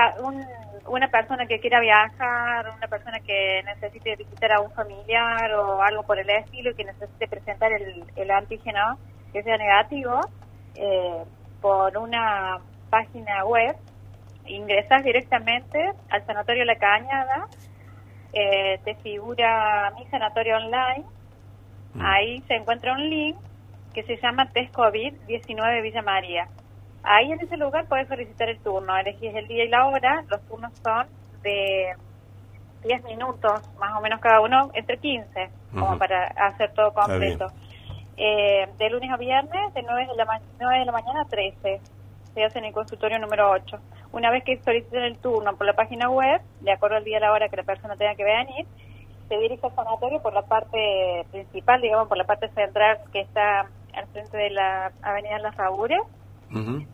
una 0.87 1.07
persona 1.09 1.45
que 1.45 1.59
quiera 1.59 1.79
viajar, 1.79 2.73
una 2.75 2.87
persona 2.87 3.19
que 3.19 3.61
necesite 3.63 4.15
visitar 4.15 4.53
a 4.53 4.61
un 4.61 4.71
familiar 4.71 5.53
o 5.53 5.81
algo 5.81 6.03
por 6.03 6.17
el 6.17 6.29
estilo 6.29 6.71
y 6.71 6.75
que 6.75 6.85
necesite 6.85 7.27
presentar 7.27 7.71
el, 7.71 8.03
el 8.15 8.31
antígeno 8.31 8.97
que 9.31 9.43
sea 9.43 9.57
negativo, 9.57 10.19
eh, 10.75 11.23
por 11.61 11.97
una 11.97 12.57
página 12.89 13.45
web, 13.45 13.75
ingresas 14.45 15.03
directamente 15.03 15.91
al 16.09 16.25
Sanatorio 16.25 16.65
La 16.65 16.75
Cañada 16.75 17.47
eh, 18.33 18.79
te 18.83 18.95
figura 18.95 19.91
mi 19.97 20.05
sanatorio 20.07 20.57
online, 20.57 21.05
mm. 21.93 22.01
ahí 22.01 22.41
se 22.47 22.55
encuentra 22.55 22.93
un 22.93 23.09
link 23.09 23.37
que 23.93 24.03
se 24.03 24.17
llama 24.17 24.49
Test 24.51 24.73
COVID-19 24.73 25.81
Villa 25.81 26.01
María. 26.01 26.47
Ahí 27.03 27.31
en 27.31 27.39
ese 27.39 27.57
lugar 27.57 27.87
puedes 27.87 28.07
solicitar 28.07 28.49
el 28.49 28.59
turno, 28.59 28.97
elegís 28.97 29.33
el 29.33 29.47
día 29.47 29.63
y 29.63 29.69
la 29.69 29.87
hora, 29.87 30.23
los 30.29 30.41
turnos 30.47 30.73
son 30.83 31.07
de 31.41 31.93
10 32.83 33.03
minutos, 33.05 33.61
más 33.79 33.97
o 33.97 34.01
menos 34.01 34.19
cada 34.19 34.41
uno, 34.41 34.69
entre 34.73 34.97
15, 34.97 35.49
como 35.73 35.97
para 35.97 36.27
hacer 36.27 36.71
todo 36.73 36.93
completo. 36.93 37.47
Eh, 38.17 38.67
de 38.77 38.89
lunes 38.89 39.09
a 39.11 39.17
viernes, 39.17 39.73
de 39.73 39.81
9 39.81 40.07
de 40.07 40.15
la, 40.15 40.41
9 40.59 40.79
de 40.79 40.85
la 40.85 40.91
mañana 40.91 41.21
a 41.21 41.25
13 41.25 41.79
se 42.33 42.43
hace 42.43 42.59
en 42.59 42.65
el 42.65 42.73
consultorio 42.73 43.17
número 43.19 43.49
8. 43.51 43.77
Una 44.11 44.31
vez 44.31 44.43
que 44.43 44.57
soliciten 44.63 45.03
el 45.03 45.17
turno 45.19 45.55
por 45.55 45.67
la 45.67 45.73
página 45.73 46.09
web, 46.09 46.41
de 46.61 46.71
acuerdo 46.71 46.97
al 46.97 47.03
día 47.03 47.17
y 47.17 47.21
la 47.21 47.31
hora 47.31 47.49
que 47.49 47.57
la 47.57 47.63
persona 47.63 47.95
tenga 47.95 48.15
que 48.15 48.23
venir, 48.23 48.65
se 49.27 49.37
dirige 49.37 49.65
al 49.65 49.75
sanatorio 49.75 50.21
por 50.21 50.33
la 50.33 50.41
parte 50.41 51.25
principal, 51.31 51.79
digamos, 51.81 52.07
por 52.07 52.17
la 52.17 52.23
parte 52.23 52.49
central 52.49 52.97
que 53.13 53.21
está 53.21 53.69
al 53.93 54.07
frente 54.11 54.35
de 54.35 54.49
la 54.49 54.91
Avenida 55.03 55.37
Las 55.39 55.55
Raúres. 55.55 56.01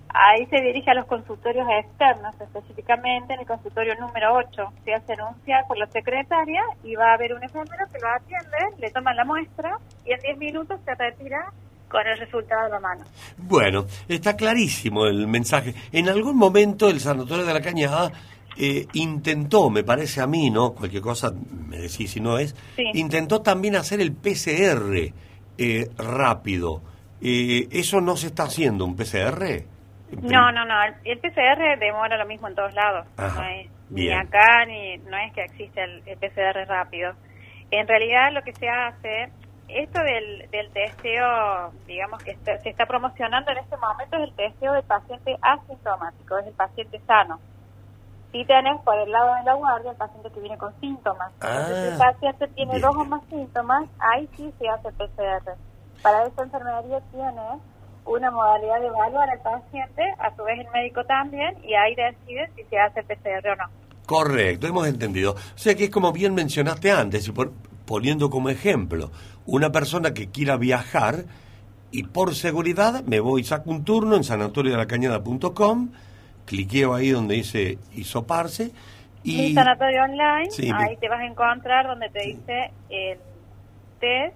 Ahí 0.10 0.46
se 0.48 0.62
dirige 0.62 0.92
a 0.92 0.96
los 0.96 1.06
consultorios 1.06 1.66
externos, 1.80 2.36
específicamente 2.42 3.34
en 3.34 3.40
el 3.40 3.46
consultorio 3.46 3.96
número 3.96 4.34
8. 4.34 4.74
Se 4.84 4.94
hace 4.94 5.14
anunciar 5.14 5.66
por 5.68 5.78
la 5.78 5.88
secretaria 5.88 6.62
y 6.84 6.96
va 6.96 7.12
a 7.12 7.14
haber 7.14 7.34
un 7.34 7.42
enfermero 7.42 7.86
que 7.92 8.00
lo 8.00 8.10
atiende, 8.10 8.58
le 8.80 8.92
toma 8.92 9.14
la 9.14 9.24
muestra 9.24 9.78
y 10.06 10.12
en 10.12 10.20
10 10.20 10.38
minutos 10.38 10.80
se 10.84 10.94
retira 10.96 11.54
con 11.96 12.06
el 12.06 12.18
resultado 12.18 12.66
de 12.66 12.72
la 12.72 12.80
mano. 12.82 13.06
Bueno, 13.38 13.86
está 14.10 14.36
clarísimo 14.36 15.06
el 15.06 15.28
mensaje. 15.28 15.74
En 15.94 16.10
algún 16.10 16.36
momento 16.36 16.90
el 16.90 17.00
Sanatorio 17.00 17.46
de 17.46 17.54
la 17.54 17.62
Cañada 17.62 18.12
eh, 18.58 18.86
intentó, 18.94 19.70
me 19.70 19.86
parece 19.86 20.20
a 20.20 20.28
mí, 20.28 20.50
¿no? 20.50 20.74
Cualquier 20.74 21.02
cosa, 21.02 21.32
me 21.32 21.78
decís 21.78 22.12
si 22.12 22.20
no 22.20 22.38
es, 22.38 22.54
intentó 22.94 23.42
también 23.42 23.78
hacer 23.78 24.02
el 24.02 24.14
PCR 24.14 25.14
eh, 25.58 25.90
rápido. 25.98 26.82
Eh, 27.22 27.70
¿Eso 27.72 28.02
no 28.02 28.18
se 28.18 28.28
está 28.28 28.44
haciendo, 28.44 28.84
un 28.84 28.98
PCR? 28.98 29.64
No, 30.22 30.52
no, 30.52 30.66
no. 30.66 30.76
El 31.06 31.18
PCR 31.20 31.80
demora 31.80 32.18
lo 32.18 32.26
mismo 32.26 32.50
en 32.50 32.56
todos 32.56 32.74
lados. 32.74 33.08
ni 33.90 34.12
acá, 34.12 34.66
ni 34.68 34.98
no 34.98 35.18
es 35.18 35.32
que 35.34 35.44
existe 35.44 35.82
el 35.82 36.18
PCR 36.18 36.68
rápido. 36.68 37.14
En 37.72 37.88
realidad 37.88 38.34
lo 38.34 38.42
que 38.44 38.54
se 38.54 38.68
hace 38.68 39.32
esto 39.68 40.00
del, 40.00 40.50
del 40.52 40.70
testeo, 40.72 41.72
digamos 41.88 42.24
que 42.24 42.38
se 42.44 42.70
está 42.70 42.86
promocionando 42.86 43.52
en 43.52 43.58
este 43.58 43.78
momento, 43.78 44.18
es 44.18 44.24
el 44.24 44.36
testeo 44.36 44.74
del 44.74 44.84
paciente 44.84 45.38
asintomático, 45.42 46.38
es 46.38 46.48
el 46.48 46.54
paciente 46.54 47.02
sano. 47.08 47.40
Si 48.32 48.44
tenés 48.46 48.82
por 48.82 48.98
el 48.98 49.12
lado 49.12 49.34
de 49.36 49.44
la 49.44 49.54
guardia 49.54 49.92
el 49.92 49.98
paciente 49.98 50.30
que 50.30 50.40
viene 50.42 50.58
con 50.58 50.78
síntomas. 50.80 51.32
si 51.40 51.48
el 51.48 51.94
ah, 51.94 51.98
paciente 51.98 52.48
tiene 52.50 52.80
dos 52.80 52.96
o 52.96 53.06
más 53.06 53.24
síntomas, 53.30 53.88
ahí 54.00 54.30
sí 54.36 54.54
se 54.60 54.68
hace 54.68 54.92
PCR. 54.92 55.56
Para 56.02 56.26
esta 56.26 56.44
enfermería 56.44 57.00
tiene 57.12 57.60
una 58.06 58.32
modalidad 58.32 58.82
de 58.82 58.88
evaluar 58.88 59.30
al 59.30 59.40
paciente, 59.40 60.04
a 60.20 60.36
su 60.36 60.44
vez 60.44 60.60
el 60.60 60.70
médico 60.72 61.04
también, 61.06 61.58
y 61.64 61.74
ahí 61.76 61.96
decide 61.96 62.52
si 62.56 62.64
se 62.66 62.78
hace 62.78 63.04
PCR 63.04 63.50
o 63.50 63.56
no. 63.56 63.64
Correcto, 64.06 64.68
hemos 64.68 64.88
entendido. 64.88 65.32
O 65.34 65.58
sea 65.58 65.74
que 65.76 65.86
es 65.86 65.90
como 65.90 66.12
bien 66.12 66.36
mencionaste 66.36 66.92
antes, 66.92 67.24
poniendo 67.86 68.30
como 68.30 68.50
ejemplo, 68.50 69.12
una 69.46 69.72
persona 69.72 70.14
que 70.14 70.30
quiera 70.30 70.58
viajar 70.58 71.26
y 71.92 72.04
por 72.04 72.36
seguridad 72.36 73.04
me 73.06 73.20
voy, 73.20 73.44
saco 73.44 73.70
un 73.70 73.84
turno 73.84 74.16
en 74.16 74.24
sanatoriodelacañada.com, 74.24 75.92
cliqueo 76.46 76.94
ahí 76.94 77.10
donde 77.12 77.36
dice 77.36 77.78
hisoparse 77.94 78.72
y... 79.24 79.54
sanatorio 79.54 80.04
online, 80.04 80.50
ahí 80.76 80.98
te 80.98 81.10
vas 81.10 81.20
a 81.20 81.26
encontrar 81.26 81.88
donde 81.88 82.10
te 82.10 82.20
dice 82.20 82.72
el 82.90 83.18
test. 84.00 84.36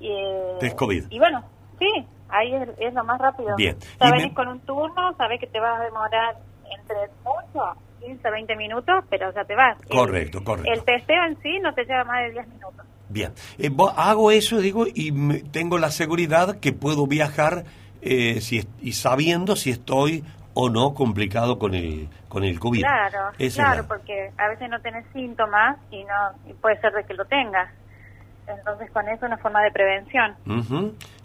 Y, 0.00 0.12
test 0.60 0.76
COVID. 0.76 1.04
Y 1.08 1.18
bueno, 1.18 1.42
sí, 1.78 2.06
ahí 2.28 2.52
es, 2.78 2.92
lo 2.92 3.04
más 3.04 3.18
rápido. 3.18 3.56
Bien. 3.56 3.76
Sabes 3.98 4.32
con 4.34 4.48
un 4.48 4.60
turno, 4.60 5.14
sabes 5.16 5.40
que 5.40 5.46
te 5.46 5.58
vas 5.58 5.80
a 5.80 5.84
demorar 5.84 6.36
entre 6.76 6.96
mucho 7.24 7.80
15, 8.04 8.30
20 8.30 8.56
minutos, 8.56 9.04
pero 9.08 9.32
ya 9.32 9.44
te 9.44 9.54
vas. 9.54 9.78
Correcto, 9.88 10.42
correcto. 10.44 10.72
El 10.72 10.84
testeo 10.84 11.24
en 11.24 11.40
sí 11.42 11.58
no 11.60 11.74
te 11.74 11.84
lleva 11.84 12.04
más 12.04 12.24
de 12.24 12.32
10 12.32 12.48
minutos. 12.48 12.86
Bien, 13.08 13.32
eh, 13.58 13.70
hago 13.96 14.30
eso, 14.30 14.58
digo, 14.58 14.86
y 14.92 15.42
tengo 15.50 15.78
la 15.78 15.90
seguridad 15.90 16.58
que 16.58 16.72
puedo 16.72 17.06
viajar 17.06 17.64
eh, 18.02 18.40
si, 18.40 18.66
y 18.80 18.92
sabiendo 18.92 19.56
si 19.56 19.70
estoy 19.70 20.24
o 20.54 20.70
no 20.70 20.94
complicado 20.94 21.58
con 21.58 21.74
el 21.74 22.08
con 22.28 22.44
el 22.44 22.58
COVID. 22.58 22.80
Claro, 22.80 23.30
claro, 23.54 23.86
porque 23.86 24.30
a 24.36 24.48
veces 24.48 24.68
no 24.68 24.80
tienes 24.80 25.04
síntomas 25.12 25.78
y 25.90 26.04
no 26.04 26.50
y 26.50 26.54
puede 26.54 26.80
ser 26.80 26.92
de 26.92 27.04
que 27.04 27.14
lo 27.14 27.24
tengas. 27.26 27.70
Entonces 28.46 28.90
con 28.90 29.06
eso 29.08 29.16
es 29.16 29.22
una 29.22 29.38
forma 29.38 29.62
de 29.62 29.70
prevención. 29.70 30.34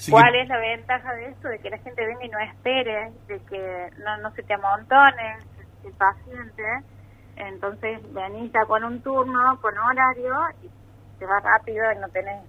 ¿Cuál 0.10 0.36
es 0.36 0.48
la 0.48 0.58
ventaja 0.58 1.13
de 1.15 1.30
esto? 1.30 1.48
De 1.50 1.60
que 1.60 1.70
la 1.70 1.78
gente 1.80 2.06
venga 2.06 2.26
y 2.26 2.30
no 2.30 2.39
espere, 2.39 3.12
de 3.28 3.39
que 3.39 3.89
no, 4.04 4.18
no 4.18 4.32
se 4.36 4.44
te 4.44 4.54
amontone 4.54 5.38
el 5.84 5.92
paciente. 5.94 6.63
Entonces 7.36 8.02
venís 8.13 8.52
con 8.68 8.84
un 8.84 9.02
turno, 9.02 9.60
con 9.62 9.78
horario 9.78 10.34
y 10.63 10.70
te 11.20 11.26
va 11.26 11.39
rápido 11.39 11.84
y 11.96 12.00
no 12.00 12.10
tenés 12.10 12.42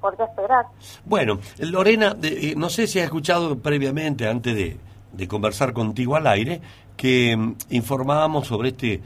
por 0.00 0.16
qué 0.16 0.24
esperar. 0.24 0.66
Bueno, 1.04 1.38
Lorena, 1.58 2.16
eh, 2.22 2.54
no 2.56 2.68
sé 2.68 2.86
si 2.86 2.98
has 2.98 3.06
escuchado 3.06 3.58
previamente, 3.58 4.28
antes 4.28 4.54
de, 4.54 4.76
de 5.12 5.28
conversar 5.28 5.72
contigo 5.72 6.16
al 6.16 6.26
aire, 6.26 6.60
que 6.96 7.36
mm, 7.36 7.56
informábamos 7.70 8.46
sobre 8.46 8.68
este 8.68 9.00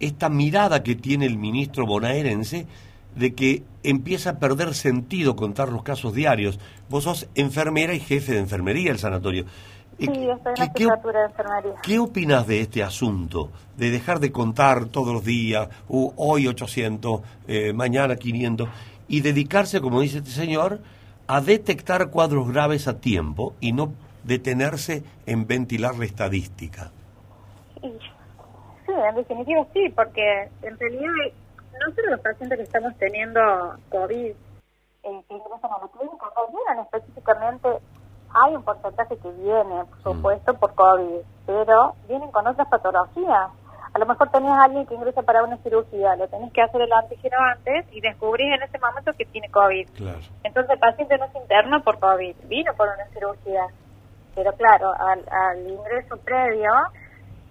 esta 0.00 0.28
mirada 0.28 0.82
que 0.82 0.96
tiene 0.96 1.26
el 1.26 1.38
ministro 1.38 1.86
bonaerense 1.86 2.66
de 3.14 3.34
que 3.34 3.62
empieza 3.82 4.30
a 4.30 4.38
perder 4.38 4.74
sentido 4.74 5.36
contar 5.36 5.68
los 5.68 5.82
casos 5.82 6.14
diarios. 6.14 6.58
Vos 6.88 7.04
sos 7.04 7.28
enfermera 7.34 7.94
y 7.94 8.00
jefe 8.00 8.32
de 8.32 8.40
enfermería 8.40 8.90
del 8.90 8.98
sanatorio. 8.98 9.46
Sí, 9.98 10.06
estoy 10.06 10.52
en 10.56 10.58
la 10.58 10.72
¿Qué, 10.72 10.84
de 10.84 11.24
enfermería. 11.24 11.74
¿Qué 11.82 11.98
opinas 11.98 12.46
de 12.46 12.60
este 12.60 12.82
asunto? 12.82 13.50
De 13.76 13.90
dejar 13.90 14.20
de 14.20 14.32
contar 14.32 14.86
todos 14.86 15.12
los 15.12 15.24
días, 15.24 15.68
hoy 15.88 16.46
800, 16.46 17.20
eh, 17.46 17.72
mañana 17.72 18.16
500, 18.16 18.68
y 19.08 19.20
dedicarse, 19.20 19.80
como 19.80 20.00
dice 20.00 20.18
este 20.18 20.30
señor, 20.30 20.80
a 21.26 21.40
detectar 21.40 22.10
cuadros 22.10 22.50
graves 22.50 22.88
a 22.88 23.00
tiempo 23.00 23.54
y 23.60 23.72
no 23.72 23.92
detenerse 24.24 25.02
en 25.26 25.46
ventilar 25.46 25.96
la 25.96 26.04
estadística. 26.04 26.90
Sí, 27.80 28.92
en 28.92 29.14
definitiva 29.14 29.66
sí, 29.72 29.88
porque 29.94 30.48
en 30.62 30.78
realidad 30.78 31.10
nosotros 31.80 32.06
los 32.10 32.20
pacientes 32.20 32.58
que 32.58 32.64
estamos 32.64 32.96
teniendo 32.98 33.40
COVID 33.90 34.32
eh, 35.04 35.22
que 35.28 35.34
ingresan 35.34 35.70
a 35.70 35.78
la 35.82 35.88
clínica 35.88 36.26
no 36.74 36.82
específicamente, 36.82 37.68
hay 38.34 38.56
un 38.56 38.62
porcentaje 38.62 39.16
que 39.16 39.30
viene, 39.30 39.84
por 39.84 39.98
mm. 39.98 40.02
supuesto, 40.02 40.54
por 40.54 40.74
COVID, 40.74 41.20
pero 41.46 41.94
vienen 42.08 42.30
con 42.30 42.46
otras 42.46 42.68
patologías. 42.68 43.50
A 43.92 43.98
lo 43.98 44.06
mejor 44.06 44.28
tenías 44.30 44.58
a 44.58 44.64
alguien 44.64 44.86
que 44.86 44.94
ingresa 44.94 45.22
para 45.22 45.44
una 45.44 45.56
cirugía, 45.58 46.16
le 46.16 46.26
tenés 46.26 46.52
que 46.52 46.62
hacer 46.62 46.80
el 46.82 46.92
antígeno 46.92 47.36
antes 47.38 47.86
y 47.92 48.00
descubrís 48.00 48.52
en 48.52 48.62
ese 48.64 48.78
momento 48.80 49.12
que 49.16 49.24
tiene 49.26 49.48
COVID. 49.50 49.88
Entonces 50.42 50.70
el 50.72 50.78
paciente 50.80 51.16
no 51.16 51.26
es 51.26 51.34
interno 51.36 51.80
por 51.80 52.00
COVID, 52.00 52.34
vino 52.48 52.74
por 52.74 52.88
una 52.88 53.06
cirugía. 53.12 53.68
Pero 54.34 54.52
claro, 54.54 54.92
al, 54.98 55.64
ingreso 55.64 56.16
previo 56.16 56.72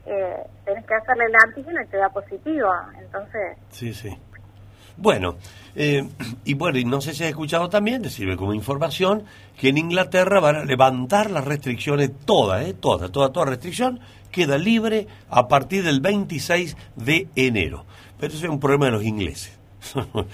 eh, 0.06 0.46
tenés 0.66 0.86
que 0.86 0.96
hacerle 0.96 1.26
el 1.28 1.36
antígeno 1.48 1.82
y 1.82 1.88
te 1.88 1.96
da 1.96 2.10
positivo. 2.10 2.70
Entonces... 3.00 3.58
Sí, 3.70 3.94
sí. 3.94 4.10
Bueno, 4.98 5.36
eh, 5.76 6.08
y 6.46 6.54
bueno, 6.54 6.78
y 6.78 6.86
no 6.86 7.02
sé 7.02 7.14
si 7.14 7.24
has 7.24 7.30
escuchado 7.30 7.70
también, 7.70 8.10
sirve 8.10 8.38
como 8.38 8.54
información, 8.54 9.24
que 9.60 9.70
en 9.70 9.78
Inglaterra 9.78 10.40
van 10.40 10.56
a 10.56 10.66
levantar 10.66 11.32
las 11.32 11.46
restricciones 11.46 12.12
todas, 12.26 12.66
¿eh? 12.68 12.74
toda, 12.74 13.10
toda, 13.10 13.32
toda 13.32 13.48
restricción 13.48 14.00
queda 14.32 14.58
libre 14.58 15.08
a 15.30 15.48
partir 15.48 15.84
del 15.84 16.02
26 16.02 16.76
de 16.96 17.28
enero. 17.36 17.86
Pero 18.20 18.34
eso 18.34 18.46
es 18.46 18.52
un 18.52 18.60
problema 18.60 18.86
de 18.86 18.92
los 18.92 19.04
ingleses. 19.04 19.60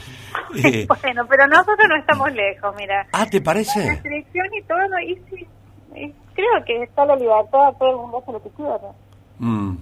Eh, 0.56 0.88
bueno, 0.88 1.28
pero 1.30 1.48
nosotros 1.48 1.86
no 1.88 1.96
estamos 1.96 2.34
lejos, 2.34 2.74
mira. 2.76 3.06
Ah, 3.12 3.28
¿te 3.28 3.40
parece? 3.40 3.86
La 3.86 3.92
restricción 3.94 4.48
y 4.58 4.64
todo, 4.64 5.00
y 5.00 5.16
sí, 5.30 5.48
creo 6.34 6.66
que 6.66 6.82
está 6.82 7.06
la 7.06 7.16
libertad, 7.16 7.72
todo 7.78 7.92
el 7.92 7.98
mundo 7.98 8.18
hace 8.18 8.32
lo 8.32 8.42
que 8.42 8.50
quiera. 8.50 8.80
Mm. 9.38 9.76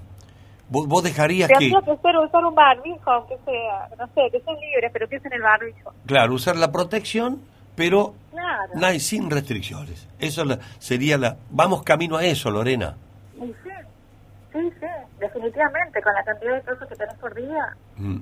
¿Vos, 0.70 1.04
dejarías 1.04 1.48
que... 1.48 1.70
que 1.70 1.70
ser 1.70 2.18
usar 2.18 2.46
un 2.46 2.54
barbijo, 2.54 3.10
aunque 3.10 3.38
sea, 3.46 3.88
no 3.98 4.06
sé, 4.08 4.30
que 4.32 4.42
sean 4.42 4.58
libres, 4.60 4.92
pero 4.92 5.08
que 5.08 5.18
usen 5.18 5.34
el 5.34 5.42
barbijo. 5.42 5.94
Claro, 6.06 6.34
usar 6.34 6.58
la 6.58 6.72
protección, 6.72 7.42
pero 7.76 8.14
claro. 8.32 9.00
sin 9.00 9.30
restricciones. 9.30 10.10
Eso 10.20 10.44
sería 10.80 11.18
la... 11.18 11.38
Vamos 11.52 11.84
camino 11.84 12.18
a 12.18 12.26
eso, 12.26 12.52
Lorena. 12.52 12.96
Sí, 13.40 13.54
sí, 14.52 14.60
sí, 14.80 14.88
definitivamente, 15.20 16.02
con 16.02 16.14
la 16.14 16.24
cantidad 16.24 16.56
de 16.56 16.62
casos 16.62 16.88
que 16.90 16.96
tenés 16.96 17.16
por 17.16 17.34
día. 17.34 17.76
Mm. 17.96 18.20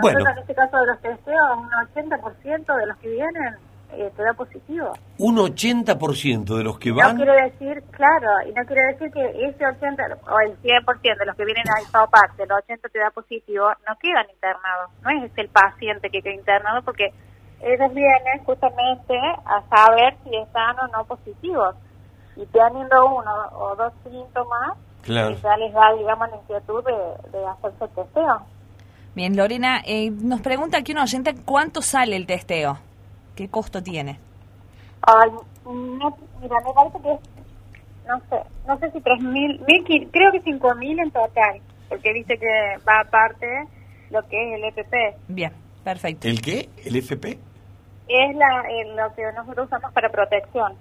bueno. 0.00 0.30
en 0.30 0.38
este 0.38 0.54
caso 0.54 0.78
de 0.78 0.86
los 0.86 1.00
testeos, 1.00 1.58
un 1.58 1.68
80% 1.68 2.76
de 2.78 2.86
los 2.86 2.96
que 2.98 3.08
vienen 3.10 3.56
eh, 3.96 4.12
te 4.16 4.22
da 4.22 4.32
positivo. 4.34 4.92
Un 5.18 5.36
80% 5.36 6.56
de 6.56 6.64
los 6.64 6.78
que 6.78 6.92
van... 6.92 7.16
No 7.16 7.24
quiere 7.24 7.50
decir, 7.50 7.82
claro, 7.90 8.48
y 8.48 8.52
no 8.52 8.64
quiere 8.66 8.92
decir 8.92 9.10
que 9.10 9.46
ese 9.46 9.66
80 9.66 10.02
o 10.30 10.40
el 10.40 10.60
100% 10.62 11.18
de 11.18 11.26
los 11.26 11.36
que 11.36 11.44
vienen 11.44 11.64
a 11.68 11.80
esa 11.80 12.06
parte, 12.06 12.42
el 12.42 12.52
80 12.52 12.88
te 12.88 12.98
da 12.98 13.10
positivo, 13.10 13.68
no 13.88 13.96
quedan 14.00 14.26
internados. 14.30 14.90
No 15.02 15.10
es 15.10 15.30
el 15.36 15.48
paciente 15.48 16.10
que 16.10 16.22
queda 16.22 16.34
internado 16.34 16.82
porque 16.82 17.12
ellos 17.60 17.94
vienen 17.94 18.44
justamente 18.44 19.14
a 19.44 19.62
saber 19.68 20.16
si 20.24 20.36
están 20.36 20.78
o 20.80 20.88
no 20.88 21.04
positivos. 21.04 21.74
Y 22.36 22.44
teniendo 22.46 23.06
uno 23.06 23.32
o 23.52 23.76
dos 23.76 23.92
síntomas, 24.02 24.76
claro. 25.02 25.36
ya 25.40 25.56
les 25.56 25.72
da, 25.72 25.92
digamos, 25.94 26.28
la 26.30 26.36
inquietud 26.36 26.84
de, 26.84 27.38
de 27.38 27.46
hacerse 27.46 27.84
el 27.84 27.90
testeo. 27.90 28.54
Bien, 29.14 29.36
Lorena, 29.36 29.80
eh, 29.86 30.10
nos 30.10 30.40
pregunta 30.40 30.78
aquí 30.78 30.90
un 30.90 30.98
oyente 30.98 31.36
cuánto 31.44 31.82
sale 31.82 32.16
el 32.16 32.26
testeo. 32.26 32.78
¿Qué 33.34 33.48
costo 33.48 33.82
tiene? 33.82 34.18
Ay, 35.02 35.30
no, 35.64 36.16
mira, 36.40 36.56
me 36.60 36.72
parece 36.72 36.98
que 37.02 37.12
es, 37.12 37.20
no 38.06 38.20
sé, 38.30 38.42
no 38.66 38.78
sé 38.78 38.90
si 38.92 38.98
3.000, 39.00 40.10
creo 40.10 40.32
que 40.32 40.42
5.000 40.42 41.02
en 41.02 41.10
total, 41.10 41.60
porque 41.88 42.12
dice 42.12 42.38
que 42.38 42.78
va 42.88 43.00
aparte 43.00 43.46
lo 44.10 44.22
que 44.28 44.36
es 44.36 44.58
el 44.58 44.64
FP. 44.64 45.16
Bien, 45.28 45.52
perfecto. 45.82 46.28
¿El 46.28 46.40
qué? 46.40 46.68
¿El 46.84 46.96
FP? 46.96 47.38
Es 48.08 48.36
la, 48.36 48.64
lo 48.94 49.14
que 49.14 49.22
nosotros 49.34 49.66
usamos 49.66 49.92
para 49.92 50.10
protección. 50.10 50.74